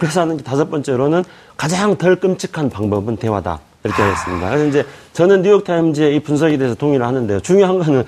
[0.00, 1.24] 그래서 하는 게 다섯 번째로는
[1.58, 3.60] 가장 덜 끔찍한 방법은 대화다.
[3.84, 4.48] 이렇게 했습니다.
[4.48, 7.40] 그래서 이제 저는 뉴욕타임즈의 이 분석에 대해서 동의를 하는데요.
[7.40, 8.04] 중요한 거는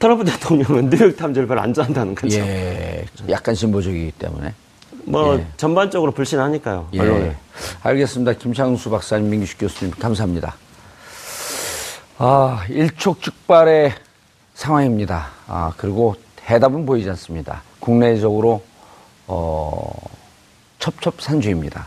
[0.00, 2.38] 트럼프 대통령은 뉴욕타임즈를 별로 안 좋아한다는 거죠.
[2.38, 3.04] 예.
[3.30, 4.52] 약간 진보적이기 때문에.
[5.04, 5.46] 뭐 예.
[5.56, 6.88] 전반적으로 불신하니까요.
[6.94, 7.36] 예.
[7.84, 8.32] 알겠습니다.
[8.32, 10.56] 김창수 박사님, 민규식 교수님, 감사합니다.
[12.18, 13.94] 아, 일촉즉발의
[14.54, 15.28] 상황입니다.
[15.46, 16.16] 아, 그리고
[16.48, 17.62] 해답은 보이지 않습니다.
[17.78, 18.62] 국내적으로,
[19.28, 19.92] 어,
[20.82, 21.86] 첩첩산중입니다.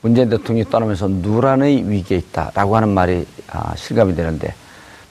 [0.00, 4.52] 문재인 대통령이 떠나면서 누란의 위기에 있다라고 하는 말이 아, 실감이 되는데,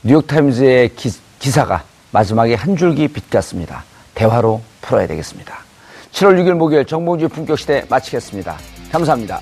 [0.04, 1.10] 뉴욕타임즈의 기,
[1.40, 3.86] 기사가 마지막에 한 줄기 빛 같습니다.
[4.14, 5.58] 대화로 풀어야 되겠습니다.
[6.12, 8.58] 7월 6일 목요일 정봉주의 품격시대 마치겠습니다.
[8.92, 9.42] 감사합니다.